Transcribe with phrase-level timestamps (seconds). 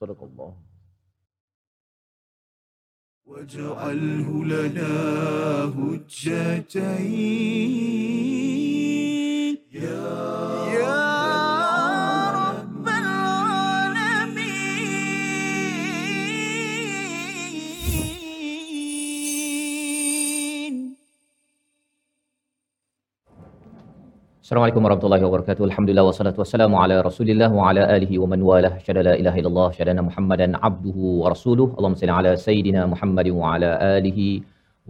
[0.00, 0.52] صدق الله
[3.26, 4.94] واجعله لنا
[5.78, 7.30] هجتين.
[24.50, 25.64] Assalamualaikum warahmatullahi wabarakatuh.
[25.70, 28.72] Alhamdulillah wassalatu wassalamu ala Rasulillah wa ala alihi wa man walah.
[28.86, 31.66] Syada la ilaha illallah, syadana Muhammadan abduhu wa rasuluh.
[31.76, 34.26] Allahumma salli ala sayidina Muhammadin wa ala alihi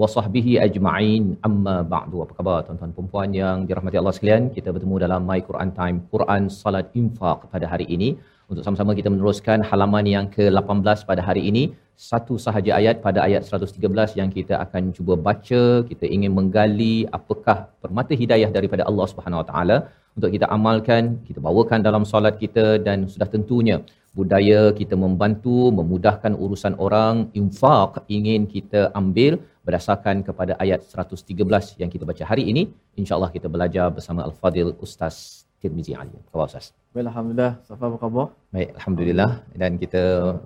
[0.01, 1.25] wa sahbihi ajma'in.
[1.49, 2.25] Amma ba'du.
[2.25, 4.49] Apa khabar tuan-tuan dan puan yang dirahmati Allah sekalian?
[4.57, 8.11] Kita bertemu dalam My Quran Time, Quran Salat Infaq pada hari ini
[8.51, 11.63] untuk sama-sama kita meneruskan halaman yang ke-18 pada hari ini.
[12.11, 15.63] Satu sahaja ayat pada ayat 113 yang kita akan cuba baca.
[15.91, 19.77] Kita ingin menggali apakah permata hidayah daripada Allah Subhanahu Wa Taala
[20.19, 23.77] untuk kita amalkan kita bawakan dalam solat kita dan sudah tentunya
[24.19, 27.31] budaya kita membantu memudahkan urusan orang.
[27.41, 32.65] Infak ingin kita ambil berdasarkan kepada ayat 113 yang kita baca hari ini.
[33.01, 36.17] Insyaallah kita belajar bersama al-fadil ustaz Tirmizi Ali.
[36.33, 36.73] Khabar Ustaz?
[36.97, 37.53] Baik, Alhamdulillah.
[37.69, 38.27] Safa apa khabar?
[38.55, 39.31] Baik, Alhamdulillah.
[39.61, 40.03] Dan kita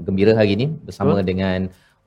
[0.07, 1.27] gembira hari ini bersama Betul.
[1.31, 1.59] dengan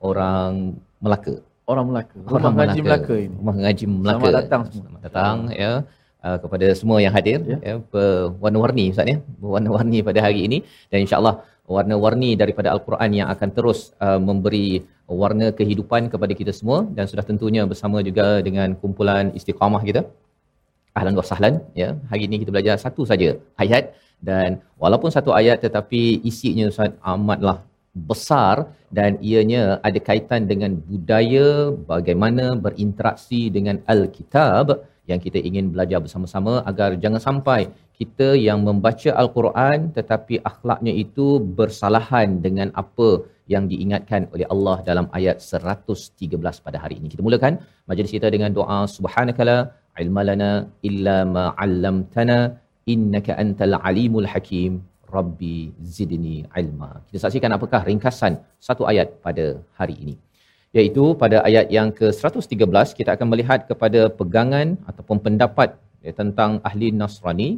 [0.04, 1.36] orang Melaka.
[1.72, 2.18] Orang Melaka.
[2.28, 2.84] Orang Rumah Melaka.
[2.84, 3.36] Melaka ini.
[3.40, 4.20] Rumah Ngaji Melaka.
[4.20, 4.84] Selamat datang semua.
[4.84, 5.72] Selamat datang ya.
[6.18, 9.18] Uh, kepada semua yang hadir ya, ya berwarna-warni Ustaz ya.
[9.40, 10.58] Berwarna-warni pada hari ini
[10.92, 16.84] dan insya-Allah warna-warni daripada al-Quran yang akan terus uh, memberi warna kehidupan kepada kita semua
[16.96, 20.02] dan sudah tentunya bersama juga dengan kumpulan istiqamah kita
[20.98, 21.90] ahlan wa sahlan ya.
[22.12, 23.30] Hari ini kita belajar satu saja
[23.64, 23.86] ayat
[24.30, 24.50] dan
[24.82, 27.58] walaupun satu ayat tetapi isinya Ustaz amatlah
[28.10, 28.56] besar
[28.98, 31.48] dan ianya ada kaitan dengan budaya
[31.92, 37.60] bagaimana berinteraksi dengan al-kitab yang kita ingin belajar bersama-sama agar jangan sampai
[38.00, 41.28] kita yang membaca al-Quran tetapi akhlaknya itu
[41.60, 43.10] bersalahan dengan apa
[43.54, 47.08] yang diingatkan oleh Allah dalam ayat 113 pada hari ini.
[47.14, 47.54] Kita mulakan
[47.90, 49.58] majlis kita dengan doa subhanakala
[50.04, 50.52] ilma lana
[50.90, 52.38] illa ma 'allamtana
[52.94, 54.72] innaka antal alimul hakim
[55.16, 55.58] rabbi
[55.96, 56.90] zidni ilma.
[57.08, 58.34] Kita saksikan apakah ringkasan
[58.68, 59.46] satu ayat pada
[59.80, 60.16] hari ini.
[60.78, 65.70] Iaitu pada ayat yang ke-113 kita akan melihat kepada pegangan ataupun pendapat
[66.06, 67.50] ya, tentang ahli Nasrani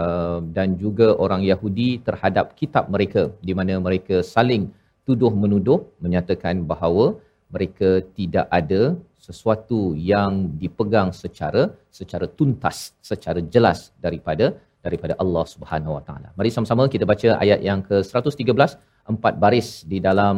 [0.00, 4.68] uh, dan juga orang Yahudi terhadap kitab mereka di mana mereka saling
[5.08, 7.06] tuduh menuduh menyatakan bahawa
[7.54, 8.82] mereka tidak ada
[9.26, 9.80] sesuatu
[10.12, 10.32] yang
[10.62, 11.62] dipegang secara
[11.98, 12.78] secara tuntas
[13.10, 14.46] secara jelas daripada
[14.86, 16.28] daripada Allah Subhanahu Wa Taala.
[16.38, 18.70] Mari sama-sama kita baca ayat yang ke-113
[19.12, 20.36] empat baris di dalam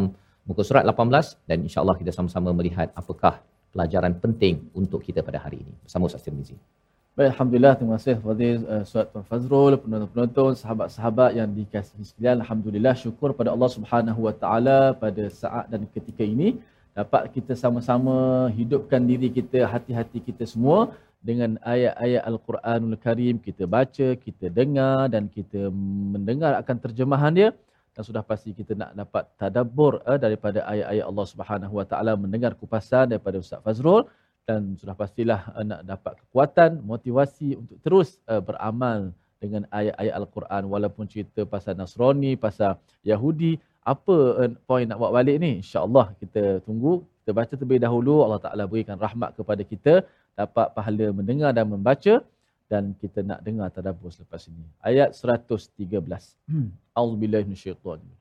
[0.49, 3.35] muka surat 18 dan insya-Allah kita sama-sama melihat apakah
[3.73, 5.75] pelajaran penting untuk kita pada hari ini.
[5.85, 6.57] Bersama Ustaz Tirmizi.
[7.21, 7.75] Baik, Alhamdulillah.
[7.77, 12.41] Terima kasih Fadil uh, Suat Tuan Fazrul, penonton-penonton, sahabat-sahabat yang dikasihi sekalian.
[12.41, 16.49] Alhamdulillah, syukur pada Allah Subhanahu Wa Taala pada saat dan ketika ini
[16.97, 24.09] dapat kita sama-sama hidupkan diri kita, hati-hati kita semua dengan ayat-ayat Al-Quranul Karim kita baca,
[24.17, 25.69] kita dengar dan kita
[26.17, 27.49] mendengar akan terjemahan dia
[27.93, 32.57] dan sudah pasti kita nak dapat tadabbur eh, daripada ayat-ayat Allah Subhanahu Wa Taala mendengar
[32.57, 34.09] kupasan daripada Ustaz Fazrul
[34.51, 40.63] dan sudah pastilah uh, nak dapat kekuatan, motivasi untuk terus uh, beramal dengan ayat-ayat Al-Quran
[40.75, 42.75] walaupun cerita pasal Nasrani, pasal
[43.07, 45.63] Yahudi, apa uh, poin nak buat balik ni?
[45.63, 49.95] Insya-Allah kita tunggu, kita baca terlebih dahulu Allah Taala berikan rahmat kepada kita,
[50.35, 52.15] dapat pahala mendengar dan membaca
[52.67, 54.67] dan kita nak dengar tadabbur selepas ini.
[54.83, 55.75] Ayat 113.
[56.99, 58.20] Auzubillahi minasyaitanir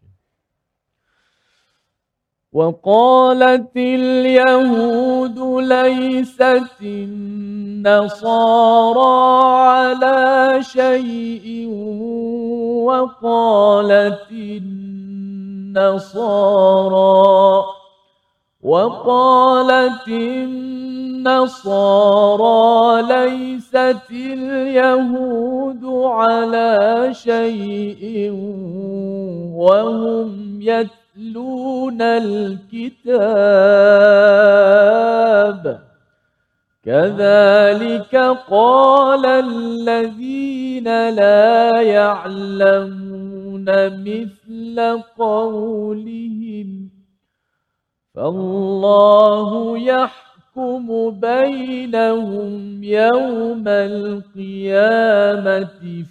[2.54, 8.30] وقالت اليهود ليست النصارى
[9.70, 11.68] على شيء
[12.86, 14.32] وقالت
[15.70, 16.30] النصارى
[18.62, 21.62] وقالت النصارى
[23.02, 28.32] ليست اليهود على شيء
[29.56, 33.10] وهم يتبعون يتلون الكتاب
[36.86, 38.16] كذلك
[38.50, 43.66] قال الذين لا يعلمون
[44.04, 46.90] مثل قولهم
[48.16, 54.44] فالله يحكم بينهم يوم القيامة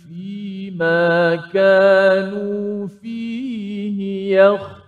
[0.08, 4.87] فيما كانوا فيه يختلفون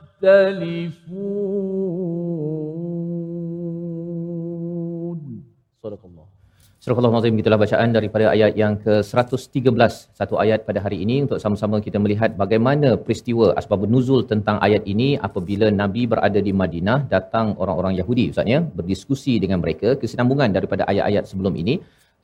[5.84, 6.28] صدق الله
[6.86, 11.82] Surah Allah itulah bacaan daripada ayat yang ke-113 satu ayat pada hari ini untuk sama-sama
[11.86, 17.48] kita melihat bagaimana peristiwa asbab nuzul tentang ayat ini apabila Nabi berada di Madinah datang
[17.62, 21.76] orang-orang Yahudi Ustaz ya berdiskusi dengan mereka kesinambungan daripada ayat-ayat sebelum ini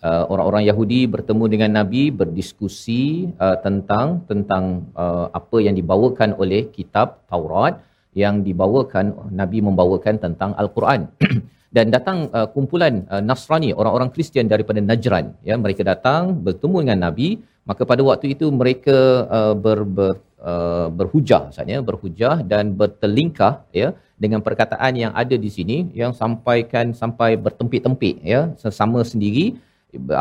[0.02, 6.68] uh, orang-orang Yahudi bertemu dengan Nabi berdiskusi uh, tentang tentang uh, apa yang dibawakan oleh
[6.72, 7.80] kitab Taurat
[8.16, 11.12] yang dibawakan Nabi membawakan tentang Al-Quran.
[11.76, 17.12] Dan datang uh, kumpulan uh, Nasrani orang-orang Kristian daripada Najran ya mereka datang bertemu dengan
[17.12, 17.28] Nabi.
[17.66, 20.14] Maka pada waktu itu mereka uh, ber, ber
[20.50, 23.88] uh, berhujah maksudnya berhujah dan bertelingkah ya
[24.24, 29.46] dengan perkataan yang ada di sini yang sampaikan sampai bertempik-tempik ya sesama sendiri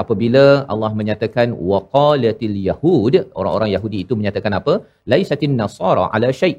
[0.01, 0.43] apabila
[0.73, 4.73] Allah menyatakan waqalatil yahud orang-orang Yahudi itu menyatakan apa
[5.13, 6.53] laisatin nasara ala syai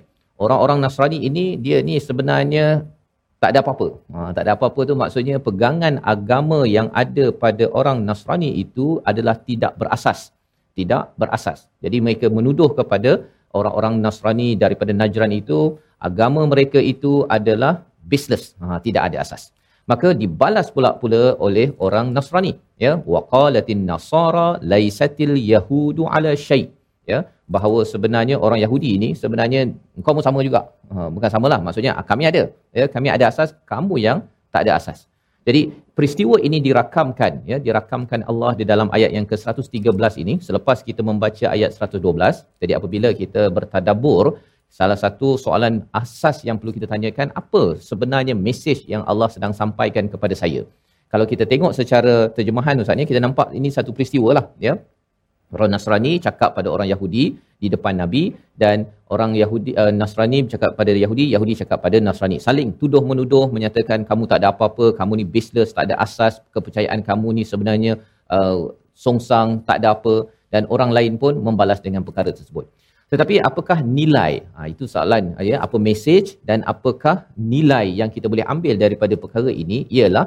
[0.44, 2.84] orang-orang Nasrani ini dia ni sebenarnya
[3.36, 3.88] tak ada apa-apa.
[4.12, 9.36] Ha, tak ada apa-apa tu maksudnya pegangan agama yang ada pada orang Nasrani itu adalah
[9.48, 10.32] tidak berasas.
[10.76, 11.68] Tidak berasas.
[11.84, 15.76] Jadi mereka menuduh kepada orang-orang Nasrani daripada Najran itu
[16.08, 18.56] agama mereka itu adalah business.
[18.60, 19.52] Ha, tidak ada asas.
[19.90, 22.52] Maka dibalas pula pula oleh orang Nasrani.
[22.84, 26.68] Ya, waqalatin nasara laisatil yahudu ala syai'
[27.12, 27.18] ya.
[27.54, 29.60] Bahawa sebenarnya orang Yahudi ini sebenarnya
[29.98, 30.60] engkau pun sama juga.
[30.90, 31.58] Ha, bukan samalah.
[31.66, 32.42] Maksudnya ah, kami ada
[32.78, 32.86] ya.
[32.94, 34.18] Kami ada asas kamu yang
[34.50, 35.06] tak ada asas.
[35.46, 37.56] Jadi peristiwa ini dirakamkan ya.
[37.66, 40.34] Dirakamkan Allah di dalam ayat yang ke-113 ini.
[40.42, 42.02] Selepas kita membaca ayat 112
[42.62, 44.24] jadi apabila kita bertadabur
[44.68, 50.06] salah satu soalan asas yang perlu kita tanyakan apa sebenarnya mesej yang Allah sedang sampaikan
[50.12, 50.62] kepada saya
[51.12, 54.76] kalau kita tengok secara terjemahan ustaz ni kita nampak ini satu peristiwa lah ya
[55.54, 60.74] orang Nasrani cakap pada orang Yahudi di depan Nabi dan orang Yahudi uh, Nasrani cakap
[60.74, 62.42] pada Yahudi, Yahudi cakap pada Nasrani.
[62.42, 67.00] Saling tuduh menuduh menyatakan kamu tak ada apa-apa, kamu ni baseless, tak ada asas, kepercayaan
[67.06, 72.30] kamu ni sebenarnya uh, songsang, tak ada apa dan orang lain pun membalas dengan perkara
[72.34, 72.66] tersebut.
[73.12, 74.42] Tetapi apakah nilai?
[74.54, 79.50] Ha, itu soalan ya, apa message dan apakah nilai yang kita boleh ambil daripada perkara
[79.62, 80.26] ini ialah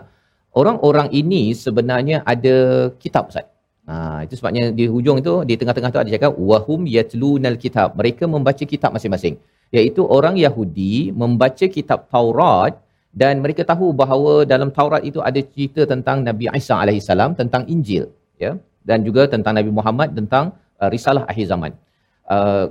[0.56, 2.56] orang-orang ini sebenarnya ada
[3.04, 3.48] kitab Ustaz.
[3.90, 8.00] Ha, itu sebabnya di hujung itu di tengah-tengah tu ada cakap wahum yatlunal kitab.
[8.00, 9.36] Mereka membaca kitab masing-masing.
[9.76, 12.80] Iaitu orang Yahudi membaca kitab Taurat
[13.22, 17.66] dan mereka tahu bahawa dalam Taurat itu ada cerita tentang Nabi Isa alaihi salam tentang
[17.74, 18.06] Injil
[18.44, 18.52] ya
[18.90, 21.72] dan juga tentang Nabi Muhammad tentang uh, risalah akhir zaman.
[22.30, 22.66] Uh,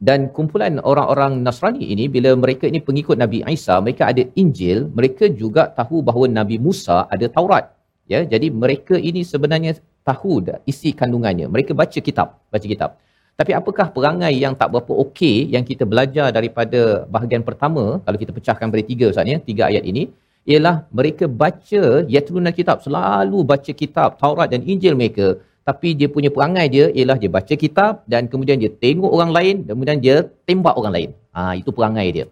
[0.00, 5.28] dan kumpulan orang-orang Nasrani ini bila mereka ini pengikut Nabi Isa mereka ada Injil mereka
[5.28, 7.74] juga tahu bahawa Nabi Musa ada Taurat
[8.12, 9.76] ya jadi mereka ini sebenarnya
[10.10, 10.32] tahu
[10.70, 11.46] isi kandungannya.
[11.54, 12.90] Mereka baca kitab, baca kitab.
[13.38, 18.32] Tapi apakah perangai yang tak berapa okey yang kita belajar daripada bahagian pertama, kalau kita
[18.36, 20.02] pecahkan pada tiga Ustaz ya, tiga ayat ini,
[20.50, 21.82] ialah mereka baca
[22.14, 27.14] yatluna kitab, selalu baca kitab Taurat dan Injil mereka, tapi dia punya perangai dia ialah
[27.22, 30.16] dia baca kitab dan kemudian dia tengok orang lain dan kemudian dia
[30.48, 31.10] tembak orang lain.
[31.30, 32.26] Ha, itu perangai dia.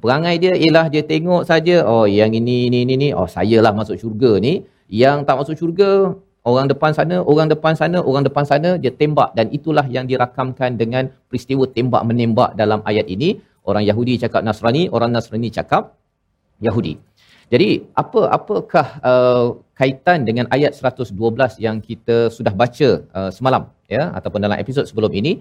[0.00, 4.00] Perangai dia ialah dia tengok saja, oh yang ini ini ini ni, oh sayalah masuk
[4.00, 4.64] syurga ni.
[4.88, 5.90] Yang tak masuk syurga,
[6.48, 10.80] orang depan sana, orang depan sana, orang depan sana, dia tembak dan itulah yang dirakamkan
[10.80, 13.36] dengan peristiwa tembak menembak dalam ayat ini.
[13.68, 15.92] Orang Yahudi cakap Nasrani, orang Nasrani cakap
[16.64, 16.96] Yahudi.
[17.52, 19.46] Jadi apa apakah uh,
[19.78, 21.14] kaitan dengan ayat 112
[21.66, 23.62] yang kita sudah baca uh, semalam
[23.94, 25.32] ya ataupun dalam episod sebelum ini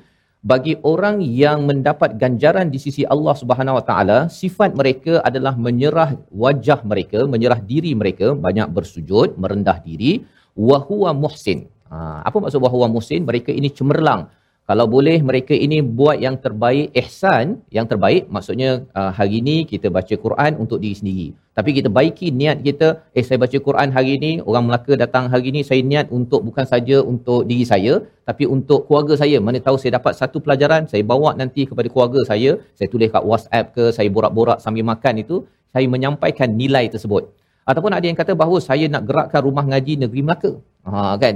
[0.45, 6.13] bagi orang yang mendapat ganjaran di sisi Allah Subhanahu Wa Taala sifat mereka adalah menyerah
[6.29, 10.21] wajah mereka menyerah diri mereka banyak bersujud merendah diri
[10.53, 11.59] wahuwa muhsin.
[11.89, 13.21] Ha, apa maksud wahuwa muhsin?
[13.29, 14.29] Mereka ini cemerlang.
[14.67, 18.27] Kalau boleh mereka ini buat yang terbaik, ihsan yang terbaik.
[18.35, 21.27] Maksudnya uh, hari ini kita baca Quran untuk diri sendiri.
[21.57, 25.55] Tapi kita baiki niat kita, eh saya baca Quran hari ini, orang Melaka datang hari
[25.55, 29.39] ini, saya niat untuk bukan saja untuk diri saya, tapi untuk keluarga saya.
[29.39, 33.23] Mana tahu saya dapat satu pelajaran, saya bawa nanti kepada keluarga saya, saya tulis kat
[33.23, 35.35] WhatsApp ke, saya borak-borak sambil makan itu,
[35.71, 37.23] saya menyampaikan nilai tersebut
[37.67, 40.51] ataupun ada yang kata bahawa saya nak gerakkan rumah ngaji negeri Melaka.
[40.87, 41.35] Ha kan.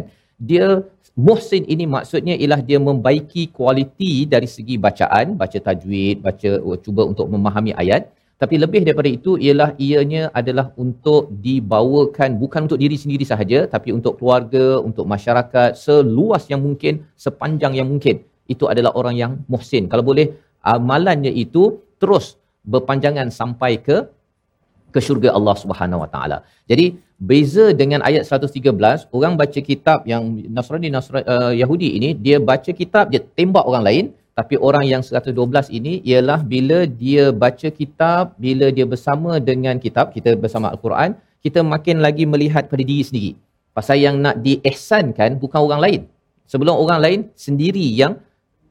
[0.49, 0.81] Dia
[1.15, 7.03] muhsin ini maksudnya ialah dia membaiki kualiti dari segi bacaan, baca tajwid, baca oh, cuba
[7.11, 8.11] untuk memahami ayat.
[8.41, 13.93] tapi lebih daripada itu ialah ianya adalah untuk dibawakan bukan untuk diri sendiri sahaja tapi
[13.93, 19.85] untuk keluarga untuk masyarakat seluas yang mungkin sepanjang yang mungkin itu adalah orang yang muhsin
[19.85, 20.33] kalau boleh
[20.65, 23.97] amalannya itu terus berpanjangan sampai ke
[24.91, 26.37] ke syurga Allah Subhanahu Wa Taala.
[26.67, 32.37] Jadi beza dengan ayat 113, orang baca kitab yang Nasrani Nasrani uh, Yahudi ini dia
[32.51, 35.29] baca kitab dia tembak orang lain, tapi orang yang 112
[35.77, 41.13] ini ialah bila dia baca kitab, bila dia bersama dengan kitab, kita bersama Al-Quran,
[41.45, 43.31] kita makin lagi melihat pada diri sendiri.
[43.77, 46.01] Pasal yang nak diihsankan bukan orang lain.
[46.49, 48.17] Sebelum orang lain sendiri yang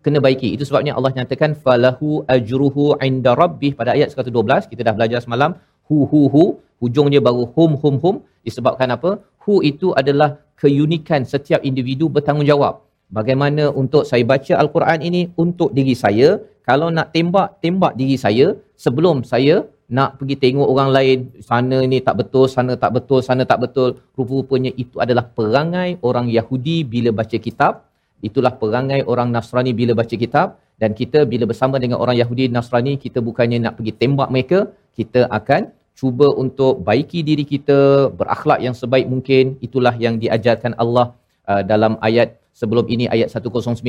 [0.04, 0.48] kena baiki.
[0.56, 5.56] Itu sebabnya Allah nyatakan falahu ajruhu inda rabbih pada ayat 112 kita dah belajar semalam
[5.90, 6.44] hu hu hu.
[6.80, 8.16] Hujungnya baru hum hum hum.
[8.46, 9.10] Disebabkan apa?
[9.42, 12.74] Hu itu adalah keunikan setiap individu bertanggungjawab.
[13.18, 18.54] Bagaimana untuk saya baca al-Quran ini untuk diri saya, kalau nak tembak tembak diri saya.
[18.84, 21.18] Sebelum saya nak pergi tengok orang lain
[21.48, 23.98] sana ni tak betul sana tak betul sana tak betul.
[24.16, 27.72] Rupa-rupanya itu adalah perangai orang Yahudi bila baca kitab.
[28.28, 30.56] Itulah perangai orang Nasrani bila baca kitab.
[30.80, 34.58] Dan kita bila bersama dengan orang Yahudi Nasrani kita bukannya nak pergi tembak mereka.
[34.96, 35.68] Kita akan
[35.98, 39.56] cuba untuk baiki diri kita berakhlak yang sebaik mungkin.
[39.66, 41.06] Itulah yang diajarkan Allah
[41.50, 43.80] uh, dalam ayat sebelum ini ayat 109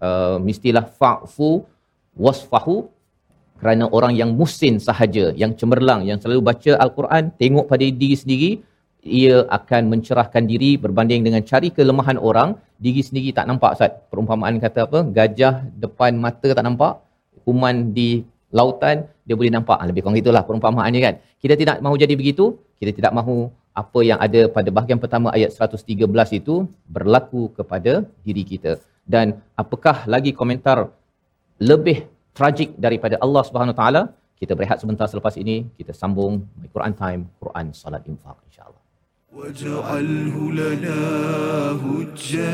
[0.00, 1.64] uh, mestilah fa'fu
[2.18, 2.90] wasfahu
[3.60, 8.50] kerana orang yang musin sahaja yang cemerlang yang selalu baca al-Quran tengok pada diri sendiri
[9.04, 12.56] ia akan mencerahkan diri berbanding dengan cari kelemahan orang.
[12.80, 13.92] Diri sendiri tak nampak Ustaz.
[14.12, 15.04] Perumpamaan kata apa?
[15.04, 17.00] Gajah depan mata tak nampak
[17.44, 18.24] kuman di
[18.59, 22.45] lautan dia boleh nampak ah, lebih kurang itulah perumpamaannya kan kita tidak mahu jadi begitu
[22.79, 23.35] kita tidak mahu
[23.81, 26.55] apa yang ada pada bahagian pertama ayat 113 itu
[26.95, 27.93] berlaku kepada
[28.27, 28.71] diri kita
[29.13, 29.25] dan
[29.63, 30.77] apakah lagi komentar
[31.71, 31.97] lebih
[32.37, 34.01] tragik daripada Allah Subhanahu taala
[34.41, 36.33] kita berehat sebentar selepas ini kita sambung
[36.75, 38.85] Quran time Quran salat infak insyaallah
[39.35, 41.01] واجعله لنا
[41.83, 42.45] هجتين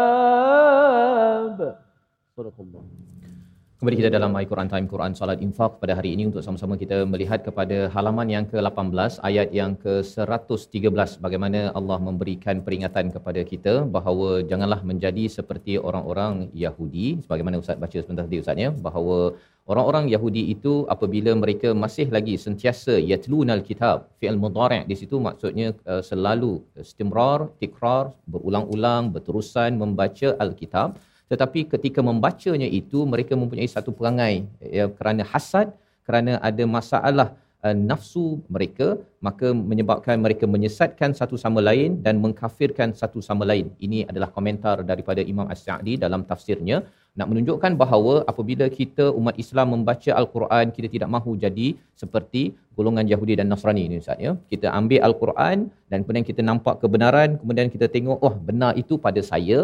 [3.78, 6.96] Kembali kita dalam My Quran Time Quran Salat Infak pada hari ini untuk sama-sama kita
[7.10, 14.42] melihat kepada halaman yang ke-18 ayat yang ke-113 bagaimana Allah memberikan peringatan kepada kita bahawa
[14.50, 17.22] janganlah menjadi seperti orang-orang Yahudi.
[17.22, 18.74] Sebagaimana Ustaz baca sebentar tadi Ustaz ya?
[18.74, 19.38] Bahawa
[19.70, 25.68] orang-orang Yahudi itu apabila mereka masih lagi sentiasa yatlunal kitab fi'il mudhari' di situ maksudnya
[25.86, 30.98] uh, selalu istimrar tikrar berulang-ulang berterusan membaca al-kitab
[31.32, 34.34] tetapi ketika membacanya itu mereka mempunyai satu perangai
[34.78, 35.68] ya kerana hasad
[36.08, 37.28] kerana ada masalah
[37.64, 43.66] uh, nafsu mereka maka menyebabkan mereka menyesatkan satu sama lain dan mengkafirkan satu sama lain.
[43.86, 46.78] Ini adalah komentar daripada Imam As-Sa'di dalam tafsirnya
[47.18, 51.68] nak menunjukkan bahawa apabila kita umat Islam membaca al-Quran kita tidak mahu jadi
[52.02, 52.42] seperti
[52.78, 54.32] golongan Yahudi dan Nasrani ini Ustaz ya.
[54.52, 59.20] Kita ambil al-Quran dan kemudian kita nampak kebenaran, kemudian kita tengok oh benar itu pada
[59.30, 59.58] saya,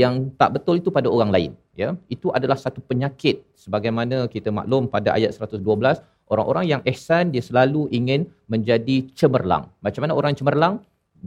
[0.00, 1.50] yang tak betul itu pada orang lain
[1.82, 1.90] ya.
[2.16, 5.64] Itu adalah satu penyakit sebagaimana kita maklum pada ayat 112
[6.32, 9.64] orang-orang yang ihsan dia selalu ingin menjadi cemerlang.
[9.84, 10.76] Macam mana orang cemerlang?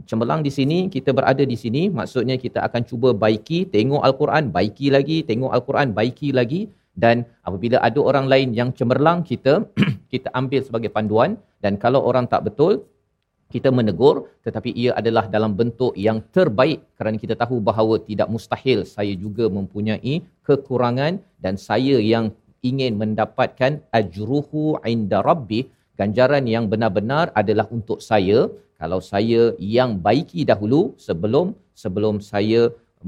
[0.08, 4.88] Cemerlang di sini, kita berada di sini, maksudnya kita akan cuba baiki, tengok Al-Quran, baiki
[4.96, 6.68] lagi, tengok Al-Quran, baiki lagi.
[6.92, 9.64] Dan apabila ada orang lain yang cemerlang, kita
[10.12, 11.40] kita ambil sebagai panduan.
[11.64, 12.84] Dan kalau orang tak betul,
[13.52, 14.28] kita menegur.
[14.44, 19.48] Tetapi ia adalah dalam bentuk yang terbaik kerana kita tahu bahawa tidak mustahil saya juga
[19.48, 21.20] mempunyai kekurangan.
[21.40, 25.66] Dan saya yang ingin mendapatkan ajruhu inda rabbi
[26.00, 28.48] ganjaran yang benar-benar adalah untuk saya
[28.82, 29.42] kalau saya
[29.78, 31.46] yang baiki dahulu sebelum
[31.82, 32.62] sebelum saya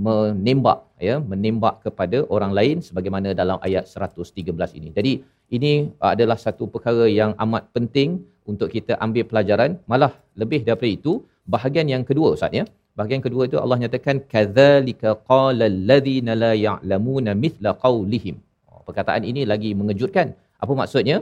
[0.07, 0.79] menembak
[1.09, 4.89] ya menembak kepada orang lain sebagaimana dalam ayat 113 ini.
[4.99, 5.13] Jadi
[5.57, 5.73] ini
[6.13, 8.11] adalah satu perkara yang amat penting
[8.53, 11.13] untuk kita ambil pelajaran malah lebih daripada itu
[11.55, 12.65] bahagian yang kedua Ustaz ya.
[12.99, 18.37] Bahagian kedua itu Allah nyatakan kadzalika qala alladhina la ya'lamuna mithla qawlihim.
[18.71, 20.29] Oh, perkataan ini lagi mengejutkan.
[20.63, 21.17] Apa maksudnya?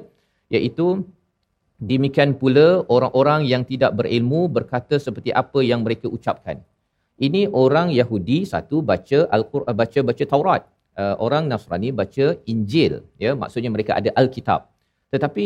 [0.54, 0.86] Iaitu
[1.90, 6.58] demikian pula orang-orang yang tidak berilmu berkata seperti apa yang mereka ucapkan.
[7.26, 10.62] Ini orang Yahudi satu baca Al-Quran baca baca Taurat.
[11.02, 14.60] Uh, orang Nasrani baca Injil ya maksudnya mereka ada Alkitab.
[15.12, 15.44] Tetapi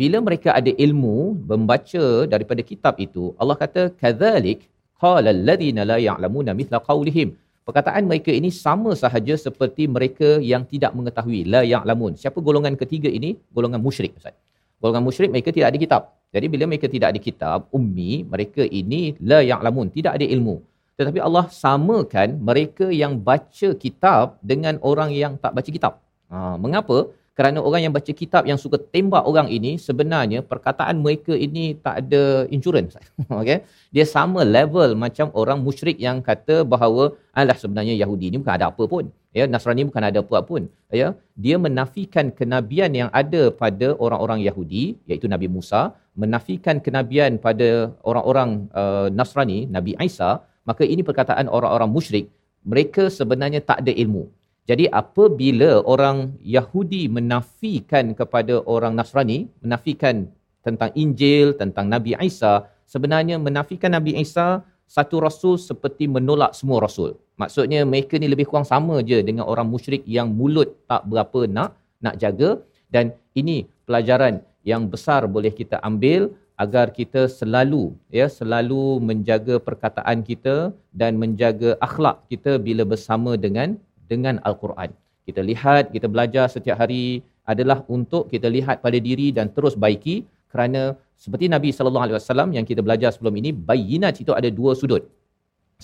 [0.00, 1.18] bila mereka ada ilmu
[1.50, 4.60] membaca daripada kitab itu Allah kata kadzalik
[5.02, 7.28] qala alladhina la ya'lamuna mithla qawlihim
[7.68, 13.08] perkataan mereka ini sama sahaja seperti mereka yang tidak mengetahui la ya'lamun siapa golongan ketiga
[13.18, 14.36] ini golongan musyrik ustaz
[14.80, 16.02] golongan musyrik mereka tidak ada kitab.
[16.34, 20.56] Jadi bila mereka tidak ada kitab ummi mereka ini la ya'lamun tidak ada ilmu.
[20.98, 25.92] Tetapi Allah samakan mereka yang baca kitab dengan orang yang tak baca kitab.
[26.30, 26.98] Ha, mengapa?
[27.38, 31.94] Kerana orang yang baca kitab yang suka tembak orang ini sebenarnya perkataan mereka ini tak
[32.02, 32.22] ada
[32.56, 32.98] insurans
[33.40, 33.58] okey
[33.94, 37.04] dia sama level macam orang musyrik yang kata bahawa
[37.40, 39.04] alah sebenarnya Yahudi ni bukan ada apa pun
[39.36, 40.62] ya Nasrani bukan ada apa pun.
[41.00, 41.08] Ya
[41.44, 45.82] dia menafikan kenabian yang ada pada orang-orang Yahudi iaitu Nabi Musa
[46.22, 50.30] menafikan kenabian pada orang-orang uh, Nasrani Nabi Isa.
[50.68, 52.26] Maka ini perkataan orang-orang musyrik.
[52.72, 54.28] Mereka sebenarnya tak ada ilmu.
[54.68, 60.28] Jadi apabila orang Yahudi menafikan kepada orang Nasrani, menafikan
[60.60, 67.10] tentang Injil, tentang Nabi Isa, sebenarnya menafikan Nabi Isa satu rasul seperti menolak semua rasul.
[67.40, 71.76] Maksudnya mereka ni lebih kurang sama je dengan orang musyrik yang mulut tak berapa nak
[72.04, 72.50] nak jaga
[72.94, 74.34] dan ini pelajaran
[74.70, 76.32] yang besar boleh kita ambil
[76.64, 77.82] agar kita selalu
[78.18, 80.56] ya selalu menjaga perkataan kita
[81.00, 83.78] dan menjaga akhlak kita bila bersama dengan
[84.10, 84.90] dengan Al-Quran.
[85.28, 90.24] Kita lihat, kita belajar setiap hari adalah untuk kita lihat pada diri dan terus baiki
[90.52, 90.82] kerana
[91.22, 95.02] seperti Nabi sallallahu alaihi wasallam yang kita belajar sebelum ini bayinat itu ada dua sudut.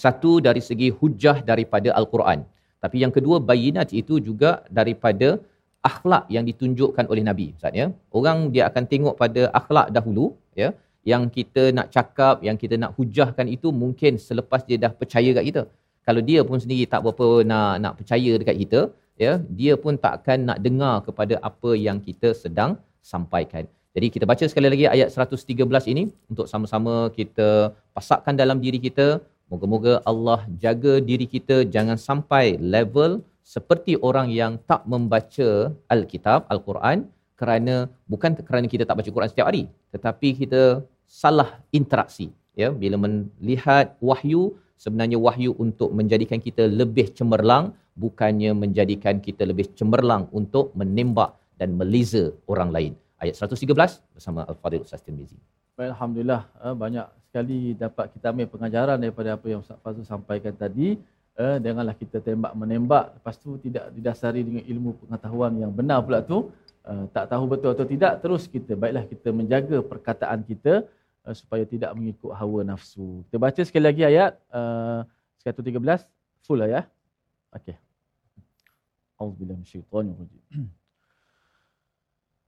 [0.04, 2.38] Satu dari segi hujah daripada Al-Quran.
[2.84, 5.28] Tapi yang kedua bayinat itu juga daripada
[5.90, 7.46] akhlak yang ditunjukkan oleh Nabi.
[7.56, 7.86] Ustaz ya.
[8.18, 10.26] Orang dia akan tengok pada akhlak dahulu
[10.62, 10.70] ya
[11.12, 15.46] yang kita nak cakap, yang kita nak hujahkan itu mungkin selepas dia dah percaya kat
[15.50, 15.62] kita
[16.06, 18.80] kalau dia pun sendiri tak berapa nak nak percaya dekat kita
[19.24, 22.72] ya dia pun tak akan nak dengar kepada apa yang kita sedang
[23.12, 27.48] sampaikan jadi kita baca sekali lagi ayat 113 ini untuk sama-sama kita
[27.96, 29.22] pasakkan dalam diri kita.
[29.52, 31.56] Moga-moga Allah jaga diri kita.
[31.74, 33.22] Jangan sampai level
[33.54, 37.06] seperti orang yang tak membaca al-kitab al-Quran
[37.38, 40.62] kerana bukan kerana kita tak baca Quran setiap hari tetapi kita
[41.22, 42.26] salah interaksi
[42.58, 42.74] ya.
[42.82, 50.26] Bila melihat wahyu sebenarnya wahyu untuk menjadikan kita lebih cemerlang bukannya menjadikan kita lebih cemerlang
[50.34, 52.94] untuk menembak dan meleza orang lain.
[53.18, 55.38] Ayat 113 bersama Al-Fadhil Ustaz Tirmizi.
[55.74, 60.54] Baik, Alhamdulillah eh, banyak sekali dapat kita ambil pengajaran daripada apa yang Ustaz Fazul sampaikan
[60.54, 60.98] tadi.
[61.34, 66.22] Eh, janganlah kita tembak menembak lepas tu tidak didasari dengan ilmu pengetahuan yang benar pula
[66.22, 66.54] tu.
[66.84, 70.86] Eh, tak tahu betul atau tidak terus kita baiklah kita menjaga perkataan kita
[71.24, 73.24] uh, supaya tidak mengikut hawa nafsu.
[73.28, 75.02] Kita baca sekali lagi ayat uh,
[75.42, 75.80] 113
[76.44, 76.82] full lah ya.
[77.56, 77.76] Okey.
[79.16, 80.68] Auzubillahi minasyaitonir rajim.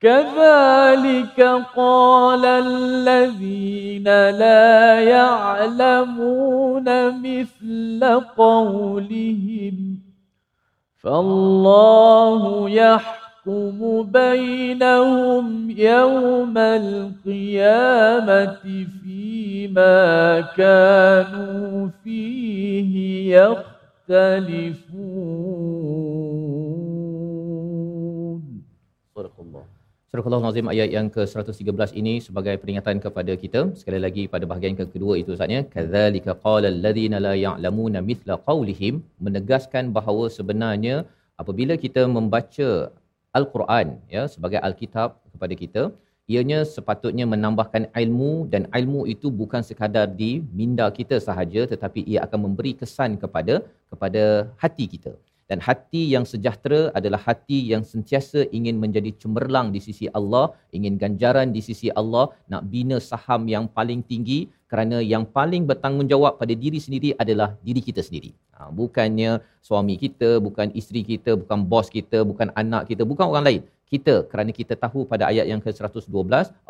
[0.00, 1.40] كذلك
[1.76, 6.84] قال الذين لا يعلمون
[7.22, 9.98] مثل قولهم.
[11.02, 18.56] فالله يحكم بينهم يوم القيامة
[19.02, 24.96] فيما كانوا فيه يختلفون.
[30.24, 33.60] Surah Al-Nazim ayat yang ke-113 ini sebagai peringatan kepada kita.
[33.80, 38.94] Sekali lagi pada bahagian yang kedua itu saatnya kadzalika qala alladhina la ya'lamuna mithla qawlihim
[39.26, 40.96] menegaskan bahawa sebenarnya
[41.42, 42.68] apabila kita membaca
[43.38, 45.82] Al-Quran ya sebagai Alkitab kepada kita
[46.34, 52.24] ianya sepatutnya menambahkan ilmu dan ilmu itu bukan sekadar di minda kita sahaja tetapi ia
[52.26, 53.56] akan memberi kesan kepada
[53.92, 54.24] kepada
[54.64, 55.12] hati kita
[55.50, 60.94] dan hati yang sejahtera adalah hati yang sentiasa ingin menjadi cemerlang di sisi Allah ingin
[61.02, 64.40] ganjaran di sisi Allah nak bina saham yang paling tinggi
[64.72, 68.30] kerana yang paling bertanggungjawab pada diri sendiri adalah diri kita sendiri.
[68.58, 73.46] Ha, bukannya suami kita bukan isteri kita bukan bos kita bukan anak kita bukan orang
[73.48, 73.62] lain.
[73.92, 76.10] Kita kerana kita tahu pada ayat yang ke-112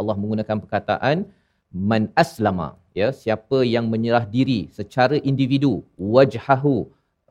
[0.00, 1.24] Allah menggunakan perkataan
[1.72, 2.68] man aslama
[3.00, 5.72] ya siapa yang menyerah diri secara individu
[6.14, 6.76] wajhahu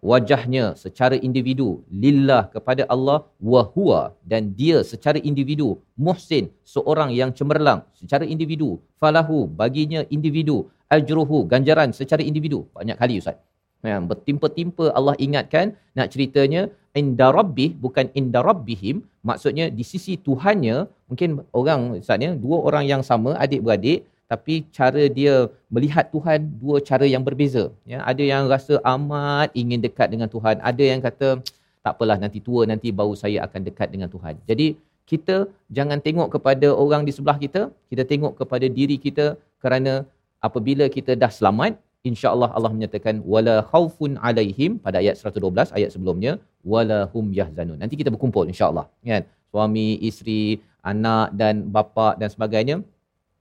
[0.04, 7.32] wajahnya secara individu lillah kepada Allah wa huwa dan dia secara individu muhsin seorang yang
[7.32, 8.82] cemerlang secara individu.
[9.02, 10.70] Falahu baginya individu.
[10.86, 12.70] Ajruhu ganjaran secara individu.
[12.78, 13.38] Banyak kali ustaz.
[13.86, 16.62] Ya bertimpa-timpa Allah ingatkan nak ceritanya
[16.98, 19.06] inda rabbih bukan inda rabbihim.
[19.26, 25.04] Maksudnya di sisi Tuhannya mungkin orang ustaz ya dua orang yang sama adik-beradik tapi cara
[25.18, 25.34] dia
[25.76, 27.64] melihat Tuhan dua cara yang berbeza.
[27.92, 30.58] Ya ada yang rasa amat ingin dekat dengan Tuhan.
[30.70, 31.30] Ada yang kata
[31.86, 34.36] tak apalah nanti tua nanti baru saya akan dekat dengan Tuhan.
[34.50, 34.68] Jadi
[35.12, 35.36] kita
[35.78, 37.62] jangan tengok kepada orang di sebelah kita
[37.94, 39.94] kita tengok kepada diri kita kerana
[40.48, 41.78] apabila kita dah selamat
[42.10, 46.34] insya-Allah Allah menyatakan wala khaufun alaihim pada ayat 112 ayat sebelumnya
[46.74, 47.78] wala hum yahzanun.
[47.84, 48.86] Nanti kita berkumpul insya-Allah.
[49.06, 49.24] Kan?
[49.54, 50.42] Suami isteri
[50.94, 52.78] anak dan bapa dan sebagainya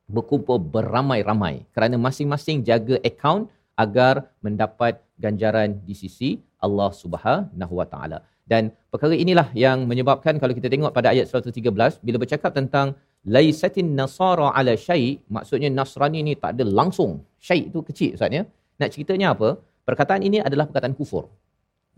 [0.08, 8.18] berkumpul beramai-ramai kerana masing-masing jaga akaun agar mendapat ganjaran di sisi Allah Subhanahu Wa Taala.
[8.44, 12.92] Dan perkara inilah yang menyebabkan kalau kita tengok pada ayat 113 bila bercakap tentang
[13.24, 18.44] laisatin nasara ala syai maksudnya nasrani ni tak ada langsung syai itu kecil ustaz ya.
[18.80, 19.48] Nak ceritanya apa?
[19.88, 21.24] Perkataan ini adalah perkataan kufur.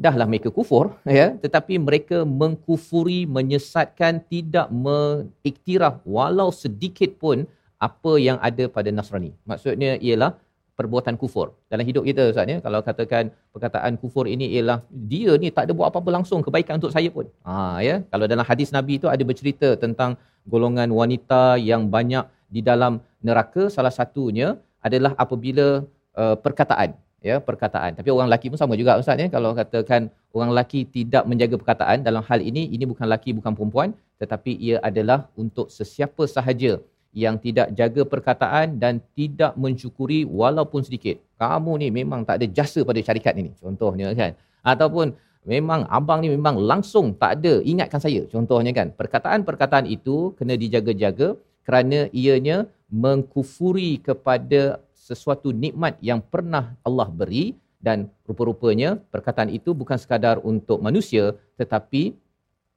[0.05, 7.49] Dahlah mereka kufur ya tetapi mereka mengkufuri menyesatkan tidak mengiktiraf walau sedikit pun
[7.89, 9.33] apa yang ada pada Nasrani.
[9.51, 10.33] Maksudnya ialah
[10.77, 11.57] perbuatan kufur.
[11.73, 14.79] Dalam hidup kita Ustaz ya, kalau katakan perkataan kufur ini ialah
[15.13, 17.27] dia ni tak ada buat apa-apa langsung kebaikan untuk saya pun.
[17.49, 22.61] Ha ya, kalau dalam hadis Nabi itu ada bercerita tentang golongan wanita yang banyak di
[22.63, 24.55] dalam neraka salah satunya
[24.87, 25.83] adalah apabila
[26.15, 26.95] uh, perkataan
[27.29, 30.03] ya perkataan tapi orang lelaki pun sama juga ustaz ya kalau katakan
[30.37, 33.89] orang lelaki tidak menjaga perkataan dalam hal ini ini bukan lelaki bukan perempuan
[34.23, 36.79] tetapi ia adalah untuk sesiapa sahaja
[37.17, 41.17] yang tidak jaga perkataan dan tidak mensyukuri walaupun sedikit.
[41.41, 43.57] Kamu ni memang tak ada jasa pada syarikat ini.
[43.57, 44.37] Contohnya kan.
[44.61, 45.17] Ataupun
[45.49, 48.29] memang abang ni memang langsung tak ada ingatkan saya.
[48.29, 48.93] Contohnya kan.
[48.93, 58.13] Perkataan-perkataan itu kena dijaga-jaga kerana ianya mengkufuri kepada sesuatu nikmat yang pernah Allah beri dan
[58.29, 62.19] rupa-rupanya perkataan itu bukan sekadar untuk manusia tetapi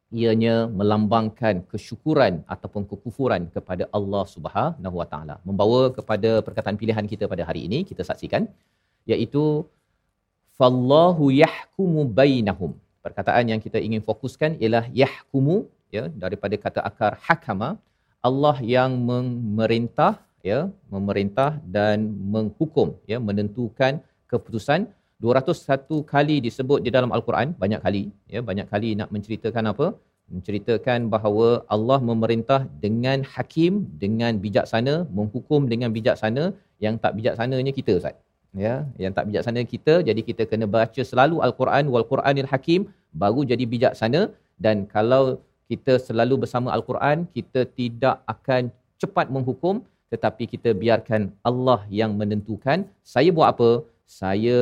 [0.10, 5.36] ianya melambangkan kesyukuran ataupun kekufuran kepada Allah Subhanahu Wa Taala.
[5.48, 8.46] Membawa kepada perkataan pilihan kita pada hari ini kita saksikan
[9.12, 9.44] iaitu
[10.58, 12.74] fallahu yahkumu bainahum.
[13.06, 15.58] Perkataan yang kita ingin fokuskan ialah yahkumu
[15.96, 17.70] ya daripada kata akar hakama
[18.30, 20.14] Allah yang memerintah
[20.52, 20.60] ya
[20.94, 21.98] memerintah dan
[22.34, 23.94] menghukum ya menentukan
[24.32, 24.82] keputusan
[25.26, 28.04] 201 kali disebut di dalam al-Quran banyak kali
[28.34, 29.88] ya banyak kali nak menceritakan apa?
[30.36, 36.44] Menceritakan bahawa Allah memerintah dengan hakim dengan bijaksana menghukum dengan bijaksana
[36.86, 38.16] yang tak bijaksananya kita ustaz
[38.66, 38.76] ya.
[39.04, 42.82] Yang tak bijaksana kita jadi kita kena baca selalu al-Quran wal Quranil Hakim
[43.24, 44.22] baru jadi bijaksana.
[44.66, 45.24] Dan kalau
[45.72, 49.76] kita selalu bersama al-Quran kita tidak akan cepat menghukum
[50.14, 52.88] tetapi kita biarkan Allah yang menentukan.
[53.14, 53.72] Saya buat apa?
[54.22, 54.58] Saya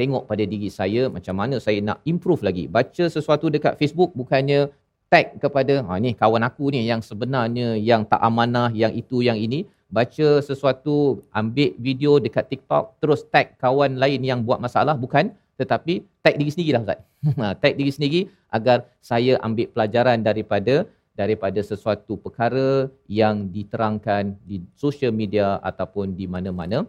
[0.00, 2.64] tengok pada diri saya macam mana saya nak improve lagi.
[2.76, 4.72] Baca sesuatu dekat Facebook bukannya
[5.12, 9.36] tag kepada ha ni kawan aku ni yang sebenarnya yang tak amanah yang itu yang
[9.36, 15.36] ini baca sesuatu ambil video dekat TikTok terus tag kawan lain yang buat masalah bukan
[15.60, 17.00] tetapi tag diri sendiri lah Ustaz.
[17.38, 20.74] Ha, tag diri sendiri agar saya ambil pelajaran daripada
[21.14, 26.88] daripada sesuatu perkara yang diterangkan di social media ataupun di mana-mana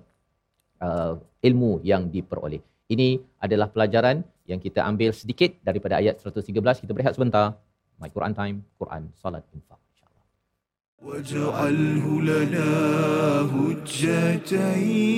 [0.80, 1.14] uh,
[1.44, 2.64] ilmu yang diperoleh.
[2.93, 6.83] Ini adalah pelajaran yang kita ambil sedikit daripada ayat 113.
[6.85, 7.61] Kita berehat sebentar.
[8.01, 9.79] My Quran Time, Quran, Salat, Infaq.
[10.99, 12.71] واجعله لنا
[13.55, 15.09] هجتين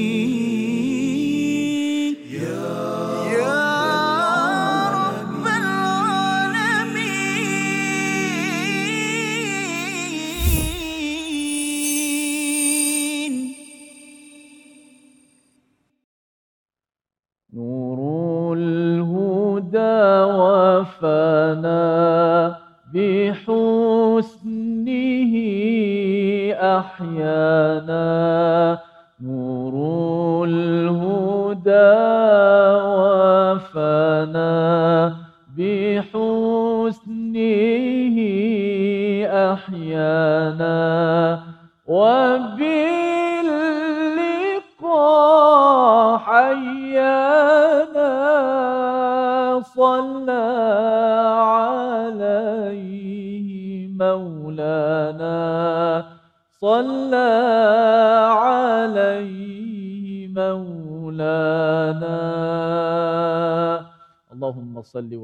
[26.95, 27.34] أحيانا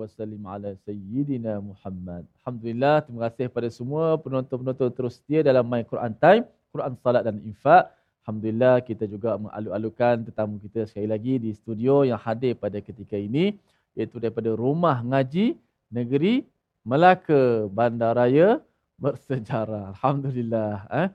[0.02, 2.24] Allahumma salli wa sallim ala sayyidina Muhammad.
[2.42, 7.38] Alhamdulillah, terima kasih kepada semua penonton-penonton terus setia dalam My Quran Time, Quran Salat dan
[7.46, 7.94] Infak.
[8.26, 13.58] Alhamdulillah, kita juga mengalu-alukan tetamu kita sekali lagi di studio yang hadir pada ketika ini,
[13.98, 15.58] iaitu daripada Rumah Ngaji
[15.94, 16.46] Negeri
[16.82, 18.62] Melaka Bandaraya
[19.02, 19.98] Bersejarah.
[19.98, 20.86] Alhamdulillah.
[20.94, 21.08] Eh.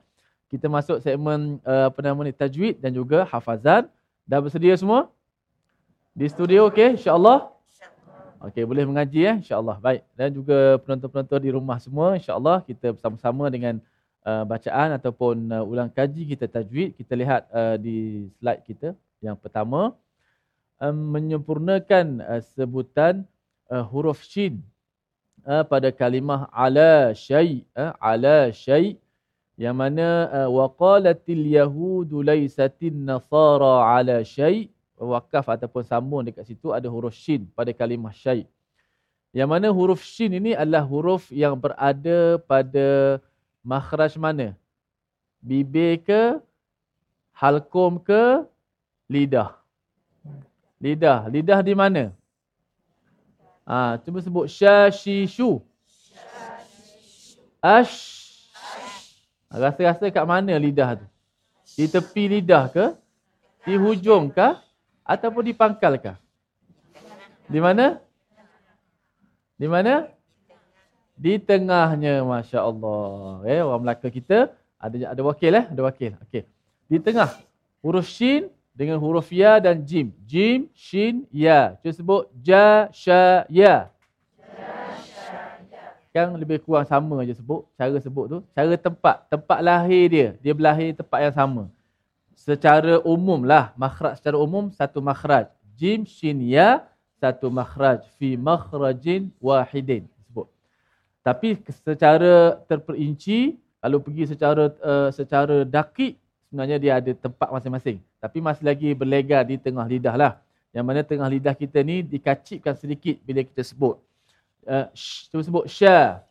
[0.47, 3.87] Kita masuk segmen uh, apa nama ni, tajwid dan juga hafazan.
[4.27, 5.07] Dah bersedia semua?
[6.11, 6.99] Di studio, okey?
[6.99, 7.56] InsyaAllah.
[8.37, 9.81] Okey, boleh mengaji ya, insya-Allah.
[9.81, 10.01] Baik.
[10.13, 13.81] Dan juga penonton-penonton di rumah semua, insya-Allah kita bersama-sama dengan
[14.21, 16.93] uh, bacaan ataupun uh, ulang kaji kita tajwid.
[16.93, 18.93] Kita lihat uh, di slide kita
[19.25, 19.97] yang pertama
[20.77, 23.25] um, menyempurnakan uh, sebutan
[23.73, 24.61] uh, huruf shin
[25.45, 29.01] uh, pada kalimah ala syai uh, ala syai
[29.57, 36.89] yang mana uh, waqalatil yahudu laisatin nasara ala syai' wakaf ataupun sambung dekat situ ada
[36.89, 38.49] huruf shin pada kalimah syai.
[39.29, 43.21] Yang mana huruf shin ini adalah huruf yang berada pada
[43.61, 44.57] makhraj mana?
[45.37, 46.41] Bibir ke?
[47.37, 48.49] Halkum ke?
[49.05, 49.53] Lidah.
[50.81, 51.29] Lidah.
[51.29, 52.03] Lidah di mana?
[53.67, 55.61] Ha, cuba sebut syashishu.
[57.61, 58.17] Ash.
[59.47, 61.05] Rasa-rasa kat mana lidah tu?
[61.77, 62.85] Di tepi lidah ke?
[63.63, 64.66] Di hujung ke?
[65.07, 66.19] Ataupun di pangkalkah?
[67.47, 68.03] Di mana?
[69.55, 70.11] Di mana?
[71.15, 73.41] Di tengahnya, Masya Allah.
[73.47, 75.65] Eh, orang Melaka kita ada ada wakil eh?
[75.65, 76.11] Ada wakil.
[76.27, 76.43] Okey.
[76.91, 77.39] Di tengah.
[77.81, 80.13] Huruf Shin dengan huruf Ya dan Jim.
[80.27, 81.79] Jim, Shin, Ya.
[81.81, 83.89] Cuba sebut Ja, Sha, Ya.
[86.13, 87.65] Yang lebih kurang sama je sebut.
[87.79, 88.37] Cara sebut tu.
[88.53, 89.25] Cara tempat.
[89.31, 90.27] Tempat lahir dia.
[90.41, 91.69] Dia berlahir tempat yang sama
[92.37, 93.73] secara umum lah.
[93.73, 95.49] Makhraj secara umum satu makhraj.
[95.73, 96.85] Jim shin ya
[97.17, 98.05] satu makhraj.
[98.21, 100.05] Fi makhrajin wahidin.
[100.29, 100.45] Sebut.
[101.25, 107.97] Tapi secara terperinci kalau pergi secara uh, secara dakik sebenarnya dia ada tempat masing-masing.
[108.21, 110.33] Tapi masih lagi berlega di tengah lidah lah.
[110.69, 113.97] Yang mana tengah lidah kita ni dikacipkan sedikit bila kita sebut.
[114.67, 114.85] Uh,
[115.31, 116.27] cuba sebut sya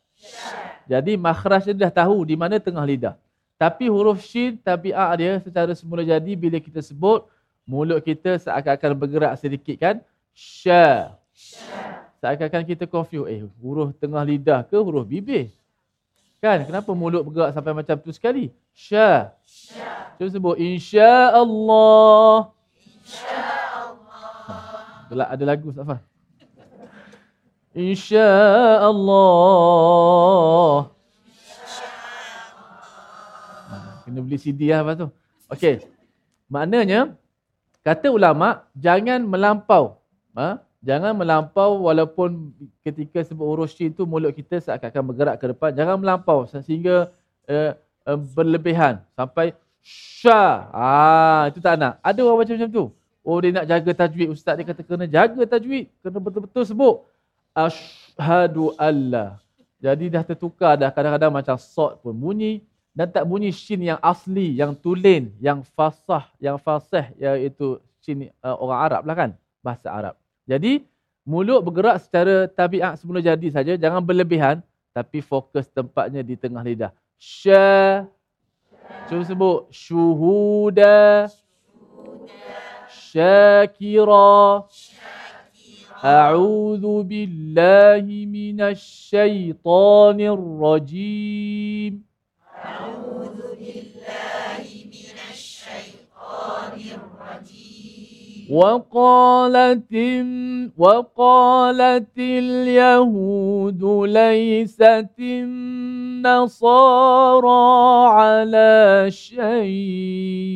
[0.87, 3.15] jadi makhraj dia dah tahu di mana tengah lidah
[3.57, 7.25] tapi huruf shin tabi'ah dia secara semula jadi bila kita sebut
[7.67, 9.99] mulut kita seakan-akan bergerak sedikit kan?
[10.37, 11.17] Sya.
[12.21, 13.27] Seakan-akan kita confuse.
[13.33, 15.49] Eh, huruf tengah lidah ke huruf bibir?
[16.39, 16.63] Kan?
[16.69, 18.55] Kenapa mulut bergerak sampai macam tu sekali?
[18.77, 19.35] Sya.
[20.21, 20.61] Cuba sebut.
[20.61, 22.55] InsyaAllah.
[22.77, 23.97] InsyaAllah.
[25.33, 25.99] Ada lagu faham?
[27.77, 28.97] InsyaAllah.
[34.17, 35.09] Kena beli CD lah lepas tu.
[35.53, 35.85] Okey.
[36.49, 37.13] Maknanya,
[37.85, 40.01] kata ulama jangan melampau.
[40.33, 40.57] Ha?
[40.81, 42.49] Jangan melampau walaupun
[42.81, 45.69] ketika sebut huruf shin tu mulut kita seakan-akan bergerak ke depan.
[45.77, 47.13] Jangan melampau sehingga
[47.45, 47.77] uh,
[48.09, 49.05] uh, berlebihan.
[49.13, 49.53] Sampai
[49.85, 50.73] syah.
[50.73, 52.01] Ah, itu tak nak.
[52.01, 52.85] Ada orang macam macam tu.
[53.21, 54.33] Oh dia nak jaga tajwid.
[54.33, 55.93] Ustaz dia kata kena jaga tajwid.
[56.01, 57.05] Kena betul-betul sebut.
[57.53, 59.45] Ashadu Allah.
[59.77, 62.65] Jadi dah tertukar dah kadang-kadang macam sort pun bunyi
[62.96, 68.56] dan tak bunyi shin yang asli, yang tulen, yang fasah, yang fasih iaitu shin uh,
[68.60, 69.32] orang Arab lah kan,
[69.64, 70.16] bahasa Arab.
[70.44, 70.84] Jadi
[71.24, 74.60] mulut bergerak secara tabiat semula jadi saja, jangan berlebihan
[74.92, 76.92] tapi fokus tempatnya di tengah lidah.
[77.16, 78.04] Sya
[79.08, 81.32] Cuba sebut syuhuda
[82.92, 84.68] syakira
[86.02, 90.92] A'udzu billahi minasy syaithanir rajim.
[90.92, 92.04] أعوذ بالله من الشيطان الرجيم
[98.49, 99.93] وقالت
[100.77, 106.57] وقالت اليهود ليست النصارى
[108.09, 110.47] على شيء.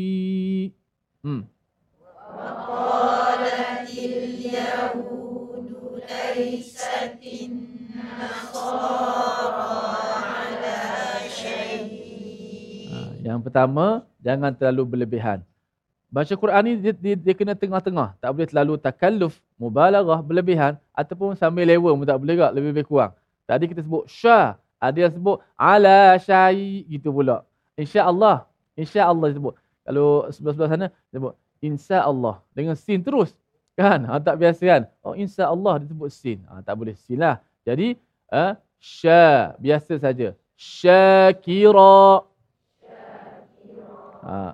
[13.50, 15.42] Pertama, jangan terlalu berlebihan.
[16.10, 18.18] Baca Quran ni dia, dia, dia kena tengah-tengah.
[18.18, 23.12] Tak boleh terlalu takalluf, mubalaghah, berlebihan ataupun sambil lewa pun tak boleh juga, lebih-lebih kurang.
[23.46, 24.58] Tadi kita sebut syah.
[24.80, 27.44] Ada yang sebut ala syai gitu pula.
[27.76, 28.48] Insya-Allah.
[28.78, 29.54] Insya-Allah sebut.
[29.84, 33.36] Kalau sebelah-sebelah sana sebut insya-Allah dengan sin terus.
[33.76, 34.08] Kan?
[34.08, 34.82] Ha, tak biasa kan?
[35.04, 36.40] Oh insya-Allah disebut sin.
[36.48, 37.44] Ha, tak boleh sin lah.
[37.66, 37.98] Jadi
[38.32, 40.32] uh, sya biasa saja.
[40.56, 42.24] Syakira.
[44.20, 44.52] Ha.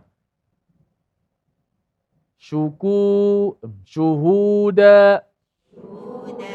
[2.38, 3.02] Syuku,
[3.82, 5.26] syuhuda.
[5.74, 6.54] Syuhuda.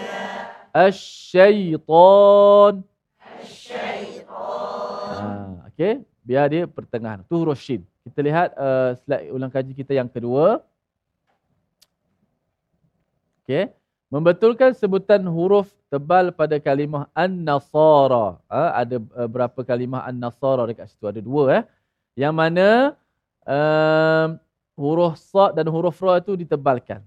[0.71, 2.87] Asyaitan.
[3.19, 5.15] Asyaitan.
[5.19, 5.27] Ha,
[5.67, 6.07] okay.
[6.23, 7.27] Biar dia pertengahan.
[7.27, 7.83] Tu huruf shin.
[8.07, 10.63] Kita lihat uh, slide ulang kaji kita yang kedua.
[13.43, 13.75] Okay.
[14.07, 18.39] Membetulkan sebutan huruf tebal pada kalimah An-Nasara.
[18.47, 21.03] Ha, ada uh, berapa kalimah An-Nasara dekat situ?
[21.03, 21.59] Ada dua.
[21.59, 21.63] Eh.
[22.15, 22.67] Yang mana
[23.45, 24.37] uh,
[24.77, 27.01] huruf Sa' dan huruf Ra itu ditebalkan.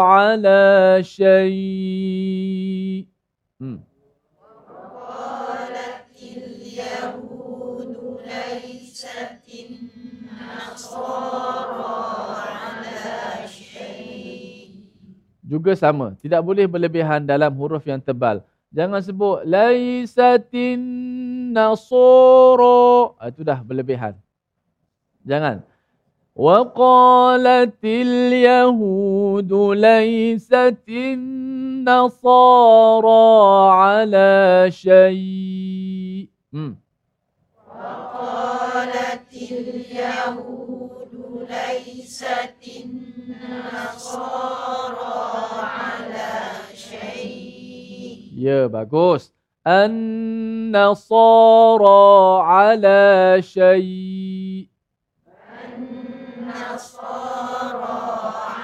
[0.00, 3.04] على شيء
[4.72, 7.92] وقالت اليهود
[8.24, 9.44] ليست
[10.40, 11.89] النصارى
[15.50, 18.38] juga sama tidak boleh berlebihan dalam huruf yang tebal
[18.70, 20.78] jangan sebut laisatin
[21.52, 23.18] nasoro.
[23.18, 24.14] Ah, itu dah berlebihan.
[25.26, 25.66] Jangan.
[26.32, 31.20] Wa qalatil yahudu laysatin
[31.84, 33.26] nasara
[33.98, 36.30] ala syai.
[36.54, 36.78] Hmm.
[37.66, 39.84] Wa qalatil
[43.30, 45.06] النصارى
[45.62, 46.30] على
[46.74, 49.32] شيء يا باجوس
[49.66, 51.12] النصارى
[52.42, 54.68] على شيء
[56.40, 57.10] النصارى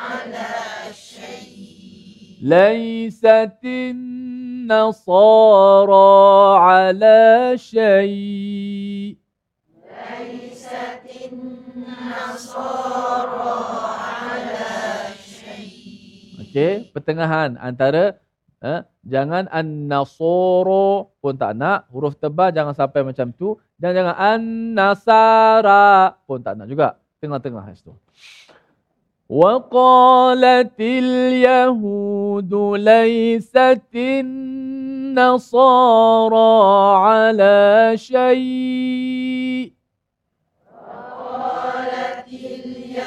[0.03, 0.49] على
[0.93, 2.39] شيء.
[2.43, 5.09] ليست النصارى
[6.59, 9.17] على شيء.
[9.85, 11.66] ليست النصارى
[16.43, 18.19] Okey, pertengahan antara
[18.57, 21.85] Eh, jangan an-nasoro pun tak nak.
[21.93, 23.61] Huruf tebal jangan sampai macam tu.
[23.77, 26.97] Dan jangan an-nasara pun tak nak juga.
[27.21, 27.93] Tengah-tengah itu.
[29.29, 34.25] Wa qalatil yahudu laysatin
[35.13, 36.49] nasara
[37.13, 37.93] ala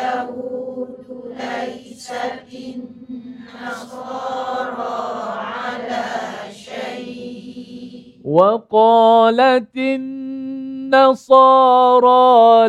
[0.10, 0.89] اليهود
[1.38, 4.00] ليست النصارى
[8.24, 11.10] وقالت النصارى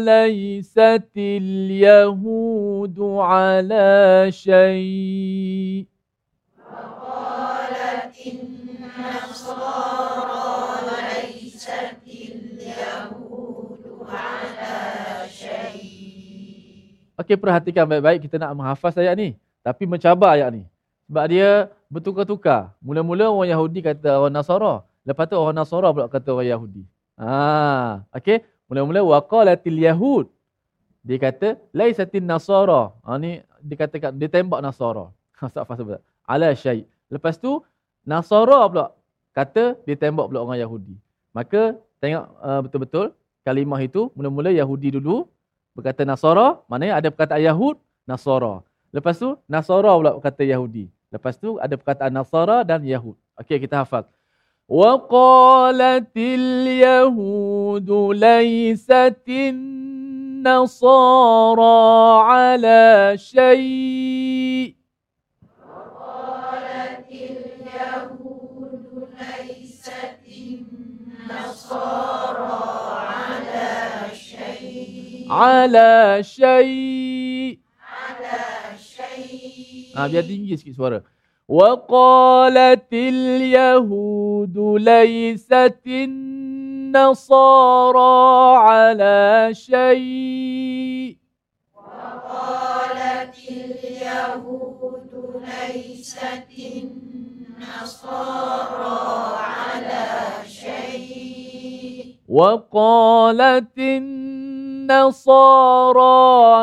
[0.00, 5.86] ليست اليهود على شيء.
[6.72, 9.60] وقالت النصارى
[11.12, 12.09] ليست
[17.20, 20.64] Okey perhatikan baik-baik kita nak menghafaz ayat ni tapi mencabar ayat ni
[21.10, 22.70] sebab dia bertukar-tukar.
[22.78, 24.86] Mula-mula orang Yahudi kata orang Nasara.
[25.02, 26.82] Lepas tu orang Nasara pula kata orang Yahudi.
[27.18, 28.46] Ha, okey.
[28.70, 30.30] Mula-mula waqalatil yahud.
[31.02, 32.94] Dia kata laisatin nasara.
[33.02, 35.10] Ha ni dikatakan dia tembak Nasara.
[35.66, 36.00] Faham betul.
[36.30, 36.86] Ala syai.
[37.10, 37.58] Lepas tu
[38.06, 38.94] Nasara pula
[39.34, 40.94] kata dia tembak pula orang Yahudi.
[41.34, 43.06] Maka tengok uh, betul-betul
[43.42, 45.26] kalimah itu mula-mula Yahudi dulu
[45.74, 48.62] berkata Nasara, maknanya ada perkataan Yahud, Nasara.
[48.90, 50.90] Lepas tu Nasara pula berkata Yahudi.
[51.10, 53.18] Lepas tu ada perkataan Nasara dan Yahud.
[53.38, 54.06] Okey kita hafal.
[54.70, 59.58] Wa qalatil yahudu laysatin
[60.46, 61.74] nasara
[62.30, 64.74] ala shay.
[71.30, 73.19] Nasara
[75.30, 77.58] على شيء.
[77.78, 78.38] على
[78.78, 81.00] شيء ah biar tinggi sikit suara
[81.50, 87.38] وقالت اليهود ليست النصارى
[88.58, 91.16] على شيء.
[91.74, 95.10] وقالت اليهود
[95.42, 96.46] ليست
[97.58, 98.38] النصارى
[99.34, 100.06] على
[100.46, 102.14] شيء.
[102.30, 104.59] وقالت النصارى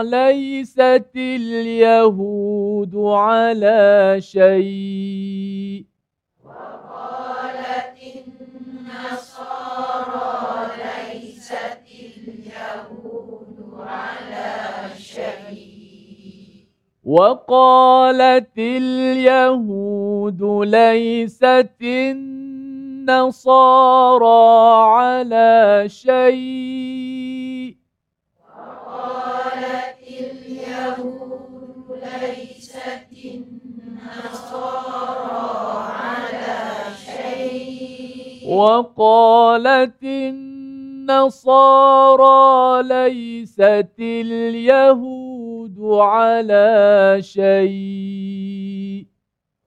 [0.03, 5.85] ليست اليهود على شيء.
[6.45, 7.97] وقالت
[8.65, 11.79] النصارى ليست
[12.27, 16.65] اليهود على شيء.
[17.03, 22.35] وقالت اليهود ليست النصارى
[24.85, 27.86] على شيء.
[30.77, 34.67] اليهود ليست النصارى
[35.93, 36.57] على
[37.05, 41.67] شيء؟ وقالت النصارى
[42.83, 49.07] ليست اليهود على شيء.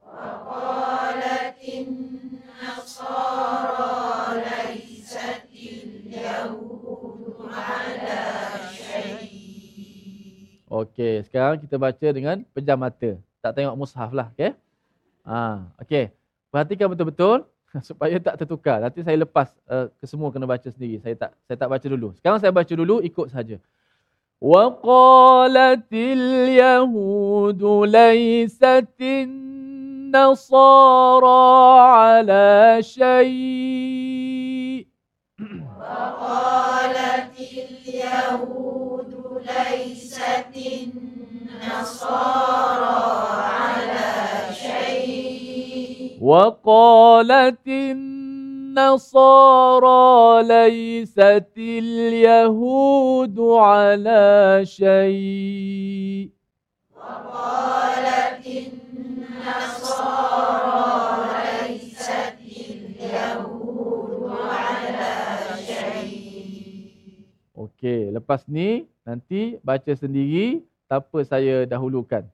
[0.06, 3.20] وقالت النصارى
[4.44, 8.59] ليست اليهود على
[10.69, 13.17] Okey, sekarang kita baca dengan pejam mata.
[13.43, 14.57] Tak tengok mushaf lah, okey?
[15.25, 16.09] Ha, okey.
[16.49, 17.45] Perhatikan betul-betul
[17.89, 18.81] supaya tak tertukar.
[18.81, 20.97] Nanti saya lepas uh, ke semua kena baca sendiri.
[21.03, 22.15] Saya tak saya tak baca dulu.
[22.17, 23.59] Sekarang saya baca dulu ikut saja.
[24.41, 30.19] وقالت اليهود ليست النصارى
[31.79, 34.85] على شيء
[35.79, 39.18] وقالت اليهود
[39.50, 40.54] ليست
[41.66, 42.20] النصارى
[43.42, 46.18] على شيء.
[46.20, 49.18] وقالت النصارى
[50.42, 56.30] ليست اليهود على شيء.
[56.96, 59.70] وقالت النصارى
[61.68, 63.49] ليست اليهود
[67.59, 70.59] Okey, lepas ni nanti baca sendiri
[70.91, 72.27] tanpa saya dahulukan.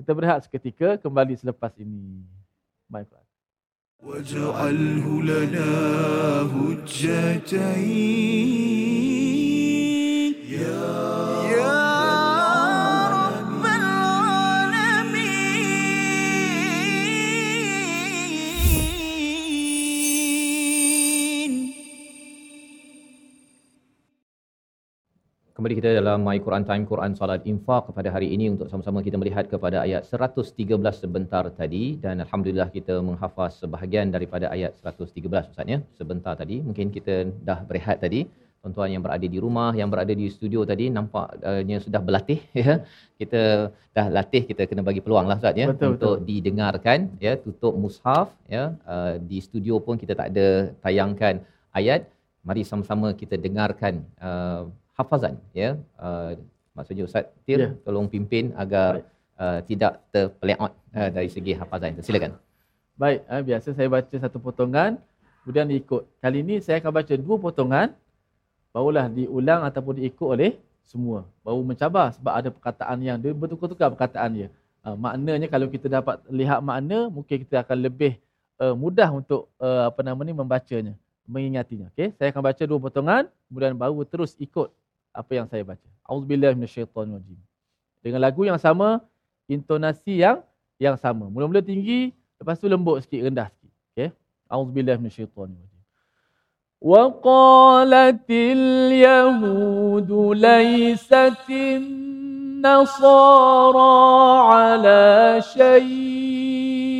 [0.00, 2.24] Kita berehat seketika kembali selepas ini.
[2.88, 3.26] My friend.
[4.02, 5.70] واجعله لنا
[6.50, 7.62] هجتين
[25.57, 29.17] Kembali kita dalam My Quran Time Quran Salat Infaq pada hari ini untuk sama-sama kita
[29.21, 30.53] melihat kepada ayat 113
[31.01, 35.17] sebentar tadi dan alhamdulillah kita menghafaz sebahagian daripada ayat 113
[35.49, 35.81] Ustaz ya.
[35.97, 38.29] Sebentar tadi mungkin kita dah berehat tadi.
[38.61, 42.85] Tuan-tuan yang berada di rumah, yang berada di studio tadi nampaknya sudah berlatih ya.
[43.17, 47.73] Kita dah latih kita kena bagi peluang lah Ustaz ya Betul, untuk didengarkan ya tutup
[47.73, 48.77] mushaf ya.
[48.85, 51.41] Uh, di studio pun kita tak ada tayangkan
[51.73, 52.05] ayat.
[52.45, 56.33] Mari sama-sama kita dengarkan uh, hafazan ya uh,
[56.73, 57.69] maksudnya ustaz Tir Ya.
[57.85, 59.05] tolong pimpin agar Baik.
[59.39, 62.35] uh, tidak terpeleot uh, dari segi hafazan itu silakan
[62.97, 64.97] Baik, eh, biasa saya baca satu potongan,
[65.45, 66.09] kemudian diikut.
[66.17, 67.87] Kali ini saya akan baca dua potongan,
[68.73, 71.29] barulah diulang ataupun diikut oleh semua.
[71.45, 74.49] Baru mencabar sebab ada perkataan yang dia bertukar-tukar perkataan dia.
[74.81, 78.17] Uh, maknanya kalau kita dapat lihat makna, mungkin kita akan lebih
[78.57, 80.97] uh, mudah untuk uh, apa nama ni membacanya,
[81.29, 81.93] mengingatinya.
[81.93, 84.73] Okey, saya akan baca dua potongan, kemudian baru terus ikut
[85.16, 85.88] apa yang saya baca.
[86.06, 87.38] Auzubillahi minasyaitonirrajim.
[88.02, 89.04] Dengan lagu yang sama,
[89.46, 90.42] intonasi yang
[90.80, 91.28] yang sama.
[91.30, 93.72] Mula-mula tinggi, lepas tu lembut sikit, rendah sikit.
[93.94, 94.08] Okey.
[94.50, 95.72] Auzubillahi minasyaitonirrajim.
[96.82, 102.98] وقالت اليهود ليست النصارى
[104.50, 106.92] على شيء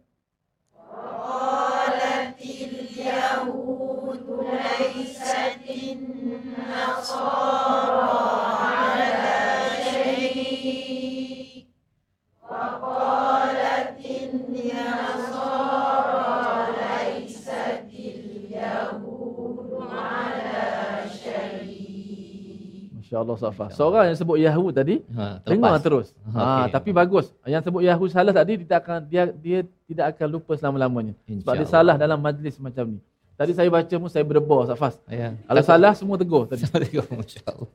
[23.39, 23.65] Allah Safa.
[23.71, 26.11] Seorang yang sebut Yahud tadi ha dengar terus.
[26.29, 26.67] Ha, Okey.
[26.75, 27.27] tapi bagus.
[27.47, 31.15] Yang sebut Yahud salah tadi dia tak akan dia dia tidak akan lupa selama-lamanya.
[31.25, 31.95] Sebab dia InsyaAllah.
[31.95, 33.01] salah dalam majlis macam ni.
[33.39, 34.99] Tadi saya baca pun saya berdebar Safas.
[35.07, 36.67] ya Kalau salah semua tegur tadi.
[36.67, 37.71] Masya-Allah.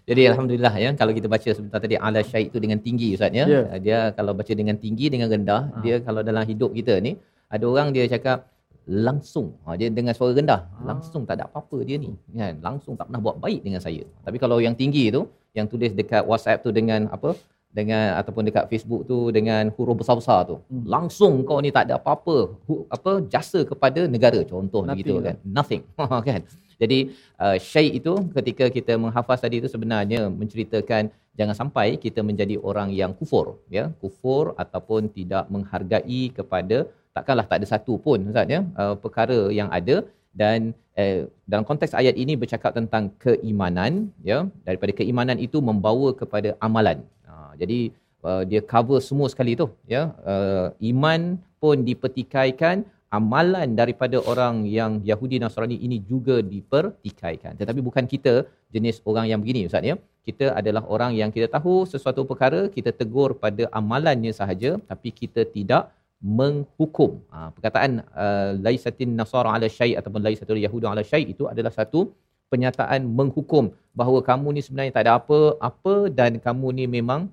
[0.00, 3.44] Jadi alhamdulillah ya kalau kita baca sebentar tadi ala syait tu dengan tinggi ustaz ya.
[3.44, 3.62] Ya.
[3.76, 5.82] Dia kalau baca dengan tinggi dengan rendah, Ha.
[5.82, 8.46] dia kalau dalam hidup kita ni ada orang dia cakap
[8.86, 9.54] langsung.
[9.64, 10.60] Ha, dia dengan suara rendah.
[10.70, 10.94] Ah.
[10.94, 12.14] langsung tak ada apa-apa dia ni.
[12.32, 12.58] Kan?
[12.60, 14.02] Langsung tak pernah buat baik dengan saya.
[14.22, 17.34] Tapi kalau yang tinggi tu yang tulis dekat WhatsApp tu dengan apa
[17.70, 20.82] dengan ataupun dekat Facebook tu dengan huruf besar-besar tu Hmm.
[20.90, 24.42] langsung kau ni tak ada apa-apa hu- apa jasa kepada negara.
[24.42, 25.24] Contoh Nothing begitu lah.
[25.30, 25.36] kan?
[25.46, 25.82] Nothing.
[26.26, 26.40] Kan?
[26.80, 26.98] Jadi
[27.36, 32.90] uh, syai itu ketika kita menghafaz tadi itu sebenarnya menceritakan jangan sampai kita menjadi orang
[32.90, 33.92] yang kufur ya?
[34.02, 38.60] Kufur ataupun tidak menghargai kepada takkanlah tak ada satu pun ustaz ya.
[38.80, 39.96] Uh, perkara yang ada
[40.40, 43.92] dan eh, dalam konteks ayat ini bercakap tentang keimanan
[44.30, 44.38] ya.
[44.66, 46.98] Daripada keimanan itu membawa kepada amalan.
[47.30, 47.80] Uh, jadi
[48.28, 50.02] uh, dia cover semua sekali tu ya.
[50.32, 51.20] Uh, iman
[51.62, 52.86] pun dipertikaikan
[53.18, 57.58] amalan daripada orang yang Yahudi Nasrani ini juga dipertikaikan.
[57.60, 58.34] Tetapi bukan kita
[58.74, 59.96] jenis orang yang begini ustaz ya.
[60.28, 65.42] Kita adalah orang yang kita tahu sesuatu perkara kita tegur pada amalannya sahaja tapi kita
[65.56, 65.90] tidak
[66.20, 67.10] menghukum.
[67.32, 72.12] Ha, perkataan uh, laisatin nasara ala syai ataupun laisatul yahudu ala syai itu adalah satu
[72.52, 73.64] penyataan menghukum
[74.00, 77.30] bahawa kamu ni sebenarnya tak ada apa-apa dan kamu ni memang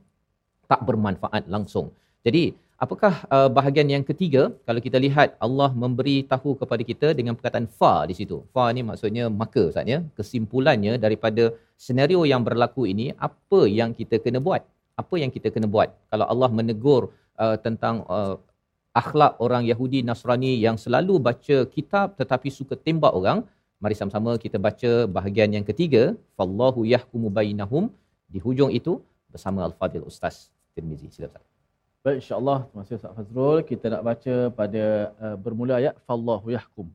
[0.71, 1.87] tak bermanfaat langsung.
[2.25, 2.43] Jadi,
[2.83, 7.67] apakah uh, bahagian yang ketiga kalau kita lihat Allah memberi tahu kepada kita dengan perkataan
[7.79, 8.37] fa di situ.
[8.55, 9.99] Fa ni maksudnya maka Ustaz ya.
[10.17, 11.43] Kesimpulannya daripada
[11.87, 14.63] senario yang berlaku ini apa yang kita kena buat?
[15.01, 15.89] Apa yang kita kena buat?
[16.11, 17.01] Kalau Allah menegur
[17.43, 18.35] uh, tentang uh,
[19.01, 23.39] akhlak orang Yahudi Nasrani yang selalu baca kitab tetapi suka tembak orang,
[23.83, 26.03] mari sama-sama kita baca bahagian yang ketiga,
[26.37, 27.83] fallahu yahkumu bainahum
[28.33, 28.93] di hujung itu
[29.33, 31.07] bersama Al-Fadil Ustaz Tirmizi.
[31.15, 31.45] Sila Ustaz.
[32.05, 33.59] Baik insya-Allah terima kasih Ustaz Fazrul.
[33.71, 34.83] Kita nak baca pada
[35.25, 36.87] uh, bermula ayat fallahu yahkum.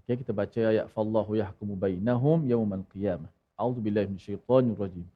[0.00, 3.30] Okey kita baca ayat fallahu yahkumu bainahum yaumal qiyamah.
[3.60, 5.06] A'udzubillahi minasyaitonir rajim.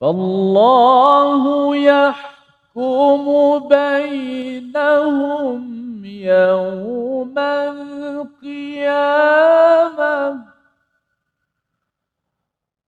[0.00, 2.39] Fallahu yahkum
[2.76, 5.62] يحكم بينهم
[6.04, 8.90] يوم القيامة.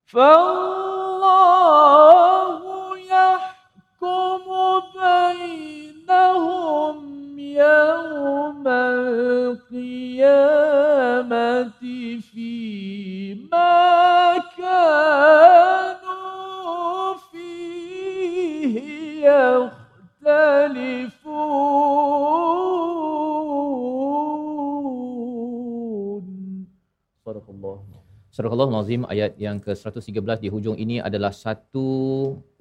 [0.07, 1.43] فالله
[2.99, 4.43] يحكم
[4.95, 6.99] بينهم
[7.39, 9.63] يوم القيامة
[12.21, 13.73] فيما
[14.59, 15.32] كانوا
[28.37, 31.89] Surah Allah Nazim ayat yang ke-113 di hujung ini adalah satu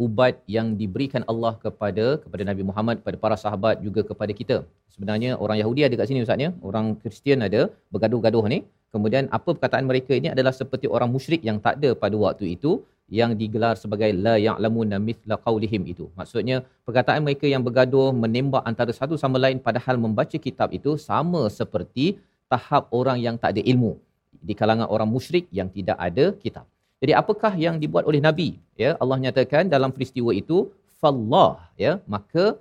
[0.05, 4.57] ubat yang diberikan Allah kepada kepada Nabi Muhammad, kepada para sahabat juga kepada kita.
[4.93, 8.59] Sebenarnya orang Yahudi ada kat sini Ustaz ya, orang Kristian ada bergaduh-gaduh ni.
[8.91, 12.83] Kemudian apa perkataan mereka ini adalah seperti orang musyrik yang tak ada pada waktu itu
[13.21, 16.11] yang digelar sebagai la ya'lamuna mithla qaulihim itu.
[16.19, 21.47] Maksudnya perkataan mereka yang bergaduh menembak antara satu sama lain padahal membaca kitab itu sama
[21.47, 22.19] seperti
[22.51, 23.95] tahap orang yang tak ada ilmu
[24.39, 26.65] di kalangan orang musyrik yang tidak ada kitab.
[27.01, 28.61] Jadi apakah yang dibuat oleh nabi?
[28.77, 30.69] Ya, Allah nyatakan dalam peristiwa itu
[31.01, 32.57] fallah ya, maka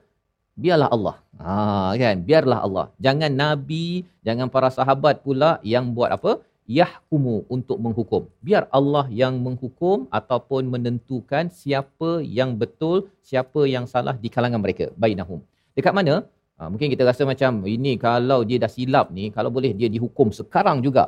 [0.57, 1.16] biarlah Allah.
[1.41, 2.87] Ha kan, biarlah Allah.
[2.97, 6.41] Jangan nabi, jangan para sahabat pula yang buat apa?
[6.79, 8.23] yahkumu untuk menghukum.
[8.47, 14.87] Biar Allah yang menghukum ataupun menentukan siapa yang betul, siapa yang salah di kalangan mereka.
[14.95, 15.43] Bainahum.
[15.75, 16.14] Dekat mana?
[16.59, 20.31] Ha, mungkin kita rasa macam ini kalau dia dah silap ni, kalau boleh dia dihukum
[20.31, 21.05] sekarang juga.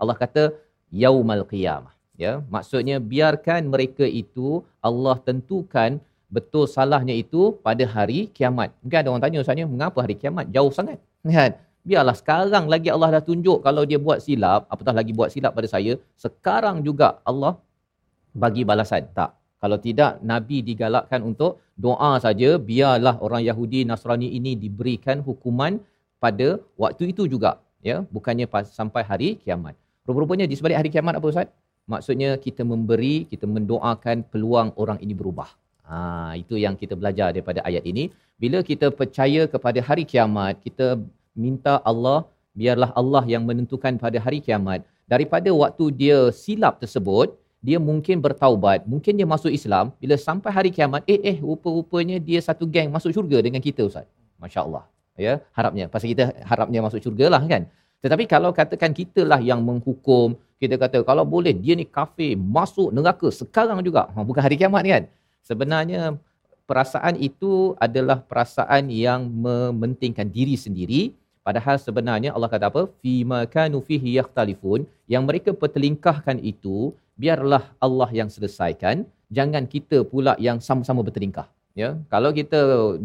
[0.00, 0.44] Allah kata
[1.02, 1.92] yaumal qiyamah.
[2.16, 6.00] Ya, maksudnya biarkan mereka itu Allah tentukan
[6.32, 8.72] betul salahnya itu pada hari kiamat.
[8.80, 10.98] Mungkin ada orang tanya usahanya, mengapa hari kiamat jauh sangat?
[11.20, 11.52] Kan?
[11.86, 15.70] biarlah sekarang lagi Allah dah tunjuk kalau dia buat silap, apatah lagi buat silap pada
[15.70, 17.54] saya, sekarang juga Allah
[18.34, 19.06] bagi balasan.
[19.14, 19.30] Tak.
[19.62, 25.80] Kalau tidak, Nabi digalakkan untuk doa saja, biarlah orang Yahudi Nasrani ini diberikan hukuman
[26.20, 27.62] pada waktu itu juga.
[27.80, 29.78] ya Bukannya sampai hari kiamat.
[30.06, 31.48] Rupa-rupanya di sebalik hari kiamat apa Ustaz?
[31.86, 35.50] Maksudnya kita memberi, kita mendoakan peluang orang ini berubah.
[35.86, 38.10] Ha, itu yang kita belajar daripada ayat ini.
[38.38, 40.98] Bila kita percaya kepada hari kiamat, kita
[41.36, 42.26] minta Allah
[42.56, 48.88] biarlah Allah yang menentukan pada hari kiamat daripada waktu dia silap tersebut dia mungkin bertaubat
[48.92, 53.12] mungkin dia masuk Islam bila sampai hari kiamat eh eh rupa-rupanya dia satu geng masuk
[53.12, 54.08] syurga dengan kita ustaz
[54.40, 54.84] masya-Allah
[55.26, 57.68] ya harapnya pasal kita harapnya masuk syurga lah kan
[58.04, 63.28] tetapi kalau katakan kitalah yang menghukum kita kata kalau boleh dia ni kafir masuk neraka
[63.28, 65.02] sekarang juga ha, bukan hari kiamat kan
[65.44, 66.16] sebenarnya
[66.64, 71.14] perasaan itu adalah perasaan yang mementingkan diri sendiri
[71.46, 72.82] Padahal sebenarnya Allah kata apa?
[72.98, 74.82] Fima kanu fihi yakhtalifun.
[75.06, 79.06] Yang mereka pertelingkahkan itu, biarlah Allah yang selesaikan.
[79.30, 81.46] Jangan kita pula yang sama-sama bertelingkah.
[81.76, 82.60] Ya, kalau kita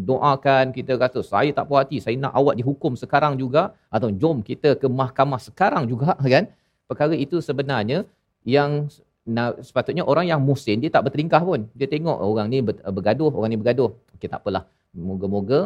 [0.08, 4.40] doakan, kita kata saya tak puas hati, saya nak awak dihukum sekarang juga atau jom
[4.40, 6.48] kita ke mahkamah sekarang juga kan?
[6.88, 8.08] Perkara itu sebenarnya
[8.48, 8.88] yang
[9.28, 11.68] nah, sepatutnya orang yang muhsin dia tak bertelingkah pun.
[11.76, 13.90] Dia tengok orang ni bergaduh, orang ni bergaduh.
[14.16, 14.64] Okey tak apalah.
[14.96, 15.60] Moga-moga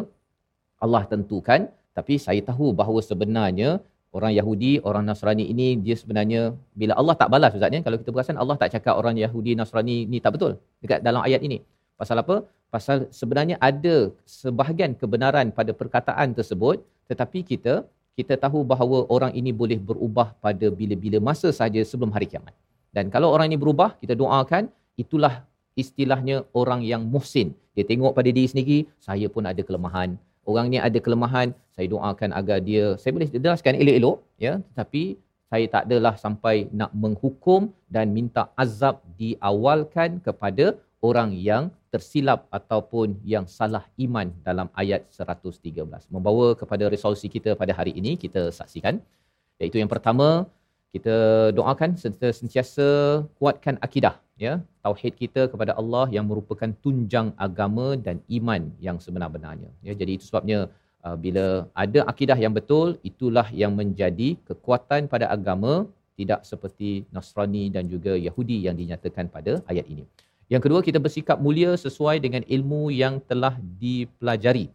[0.83, 3.69] Allah tentukan tapi saya tahu bahawa sebenarnya
[4.17, 6.41] orang Yahudi, orang Nasrani ini dia sebenarnya
[6.75, 9.97] bila Allah tak balas Ustaz ni kalau kita perasan Allah tak cakap orang Yahudi Nasrani
[10.11, 11.63] ni tak betul dekat dalam ayat ini.
[12.01, 12.35] Pasal apa?
[12.73, 13.95] Pasal sebenarnya ada
[14.39, 16.77] sebahagian kebenaran pada perkataan tersebut
[17.09, 17.73] tetapi kita
[18.17, 22.53] kita tahu bahawa orang ini boleh berubah pada bila-bila masa saja sebelum hari kiamat.
[22.95, 24.73] Dan kalau orang ini berubah, kita doakan
[25.03, 25.45] itulah
[25.81, 27.53] istilahnya orang yang muhsin.
[27.77, 28.77] Dia tengok pada diri sendiri,
[29.07, 30.17] saya pun ada kelemahan.
[30.49, 35.03] Orang ni ada kelemahan, saya doakan agar dia, saya boleh jelaskan elok-elok, ya, tetapi
[35.51, 40.65] saya tak adalah sampai nak menghukum dan minta azab diawalkan kepada
[41.01, 46.09] orang yang tersilap ataupun yang salah iman dalam ayat 113.
[46.13, 48.99] Membawa kepada resolusi kita pada hari ini, kita saksikan.
[49.61, 50.45] Iaitu yang pertama,
[50.95, 51.15] kita
[51.57, 51.91] doakan
[52.39, 52.87] sentiasa
[53.39, 54.53] kuatkan akidah ya
[54.85, 60.25] tauhid kita kepada Allah yang merupakan tunjang agama dan iman yang sebenar-benarnya ya jadi itu
[60.29, 60.59] sebabnya
[61.05, 61.45] uh, bila
[61.83, 65.73] ada akidah yang betul itulah yang menjadi kekuatan pada agama
[66.19, 70.05] tidak seperti Nasrani dan juga Yahudi yang dinyatakan pada ayat ini
[70.53, 74.67] yang kedua kita bersikap mulia sesuai dengan ilmu yang telah dipelajari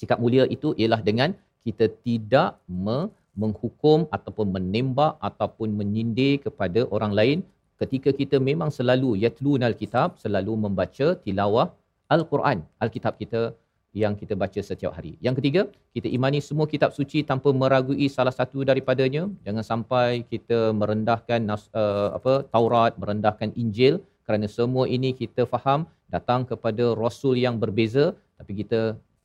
[0.00, 1.32] sikap mulia itu ialah dengan
[1.66, 3.10] kita tidak me-
[3.42, 7.38] menghukum ataupun menembak ataupun menyindir kepada orang lain
[7.80, 11.66] ketika kita memang selalu yatlunal kitab selalu membaca tilawah
[12.12, 13.56] al-Quran al-kitab kita
[13.92, 15.20] yang kita baca setiap hari.
[15.20, 15.62] Yang ketiga,
[15.92, 19.28] kita imani semua kitab suci tanpa meragui salah satu daripadanya.
[19.44, 26.42] Jangan sampai kita merendahkan uh, apa Taurat, merendahkan Injil kerana semua ini kita faham datang
[26.50, 28.80] kepada rasul yang berbeza tapi kita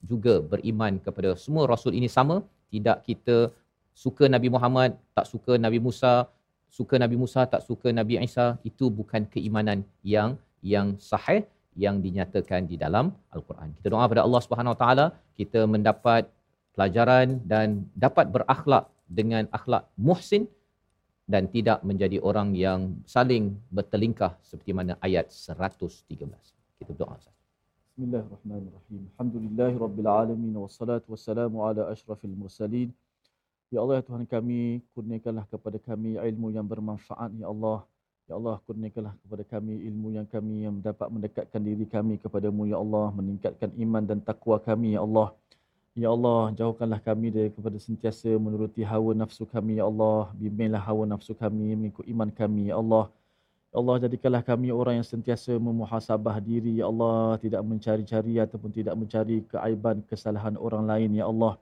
[0.06, 3.50] juga beriman kepada semua rasul ini sama, tidak kita
[3.98, 6.30] suka Nabi Muhammad, tak suka Nabi Musa,
[6.70, 11.42] suka Nabi Musa, tak suka Nabi Isa, itu bukan keimanan yang yang sahih
[11.78, 13.74] yang dinyatakan di dalam Al-Quran.
[13.78, 15.06] Kita doa kepada Allah Subhanahu Wa Taala
[15.38, 16.30] kita mendapat
[16.78, 20.46] pelajaran dan dapat berakhlak dengan akhlak muhsin
[21.28, 26.08] dan tidak menjadi orang yang saling bertelingkah seperti mana ayat 113.
[26.80, 27.20] Kita doa.
[28.00, 29.12] Bismillahirrahmanirrahim.
[29.20, 32.96] Alhamdulillahirabbil wassalatu wassalamu ala asyrafil mursalin.
[33.68, 37.84] Ya Allah, ya Tuhan kami, kurniakanlah kepada kami ilmu yang bermanfaat, Ya Allah.
[38.32, 42.80] Ya Allah, kurniakanlah kepada kami ilmu yang kami yang dapat mendekatkan diri kami kepadamu, Ya
[42.80, 43.12] Allah.
[43.12, 45.36] Meningkatkan iman dan takwa kami, Ya Allah.
[45.98, 50.30] Ya Allah, jauhkanlah kami dari kepada sentiasa menuruti hawa nafsu kami, Ya Allah.
[50.38, 53.10] Bimbinglah hawa nafsu kami, mengikut iman kami, Ya Allah.
[53.74, 57.42] Ya Allah, jadikanlah kami orang yang sentiasa memuhasabah diri, Ya Allah.
[57.42, 61.58] Tidak mencari-cari ataupun tidak mencari keaiban, kesalahan orang lain, Ya Allah.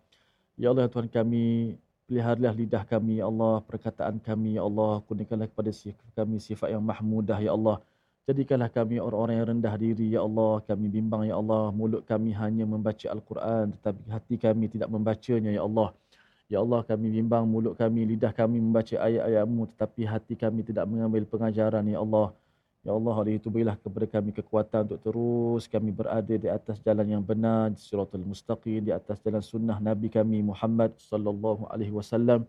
[0.60, 5.00] Ya Allah, Tuhan kami, Peliharalah lidah kami, Ya Allah, perkataan kami, Ya Allah.
[5.08, 5.72] Kurniakanlah kepada
[6.12, 7.80] kami sifat yang mahmudah, Ya Allah.
[8.26, 10.58] Jadikanlah kami orang-orang yang rendah diri, Ya Allah.
[10.66, 11.70] Kami bimbang, Ya Allah.
[11.70, 15.94] Mulut kami hanya membaca Al-Quran, tetapi hati kami tidak membacanya, Ya Allah.
[16.50, 21.22] Ya Allah, kami bimbang mulut kami, lidah kami membaca ayat-ayatmu, tetapi hati kami tidak mengambil
[21.30, 22.34] pengajaran, Ya Allah.
[22.82, 27.06] Ya Allah, oleh itu berilah kepada kami kekuatan untuk terus kami berada di atas jalan
[27.06, 32.46] yang benar, di suratul mustaqim, di atas jalan sunnah Nabi kami Muhammad sallallahu alaihi wasallam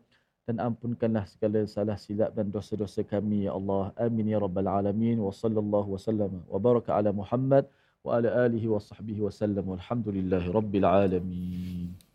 [0.47, 3.91] dan ampunkanlah segala salah silap dan dosa-dosa kami ya Allah.
[3.99, 7.67] Amin ya rabbal alamin wa sallallahu wasallam wa baraka ala Muhammad
[8.07, 12.06] wa ala alihi wa sahbihi wasallam walhamdulillahi rabbil alamin.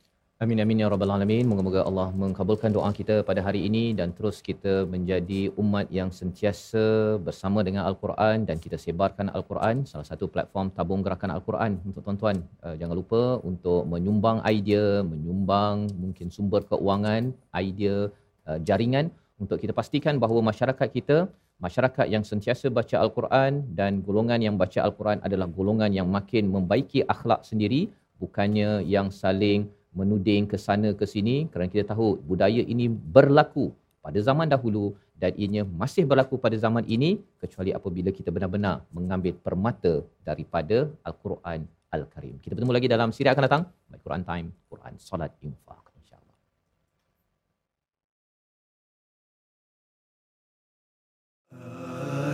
[0.44, 1.46] Amin amin ya rabbal alamin.
[1.50, 6.86] Moga-moga Allah mengkabulkan doa kita pada hari ini dan terus kita menjadi umat yang sentiasa
[7.26, 9.86] bersama dengan Al-Quran dan kita sebarkan Al-Quran.
[9.92, 12.42] Salah satu platform tabung gerakan Al-Quran untuk tuan-tuan.
[12.66, 17.30] Uh, jangan lupa untuk menyumbang idea, menyumbang mungkin sumber keuangan,
[17.62, 18.10] idea,
[18.50, 21.30] uh, jaringan untuk kita pastikan bahawa masyarakat kita
[21.62, 27.06] masyarakat yang sentiasa baca Al-Quran dan golongan yang baca Al-Quran adalah golongan yang makin membaiki
[27.06, 32.87] akhlak sendiri bukannya yang saling menuding ke sana ke sini kerana kita tahu budaya ini
[33.17, 33.67] berlaku
[34.05, 34.85] pada zaman dahulu
[35.23, 37.11] dan ianya masih berlaku pada zaman ini
[37.43, 39.95] kecuali apabila kita benar-benar mengambil permata
[40.29, 41.61] daripada Al-Quran
[41.97, 42.37] Al-Karim.
[42.43, 43.63] Kita bertemu lagi dalam siri akan datang.
[43.89, 45.85] Baik Quran Time, Quran Salat Infaq.
[45.97, 46.39] InsyaAllah.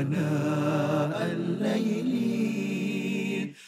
[0.03, 0.76] آناء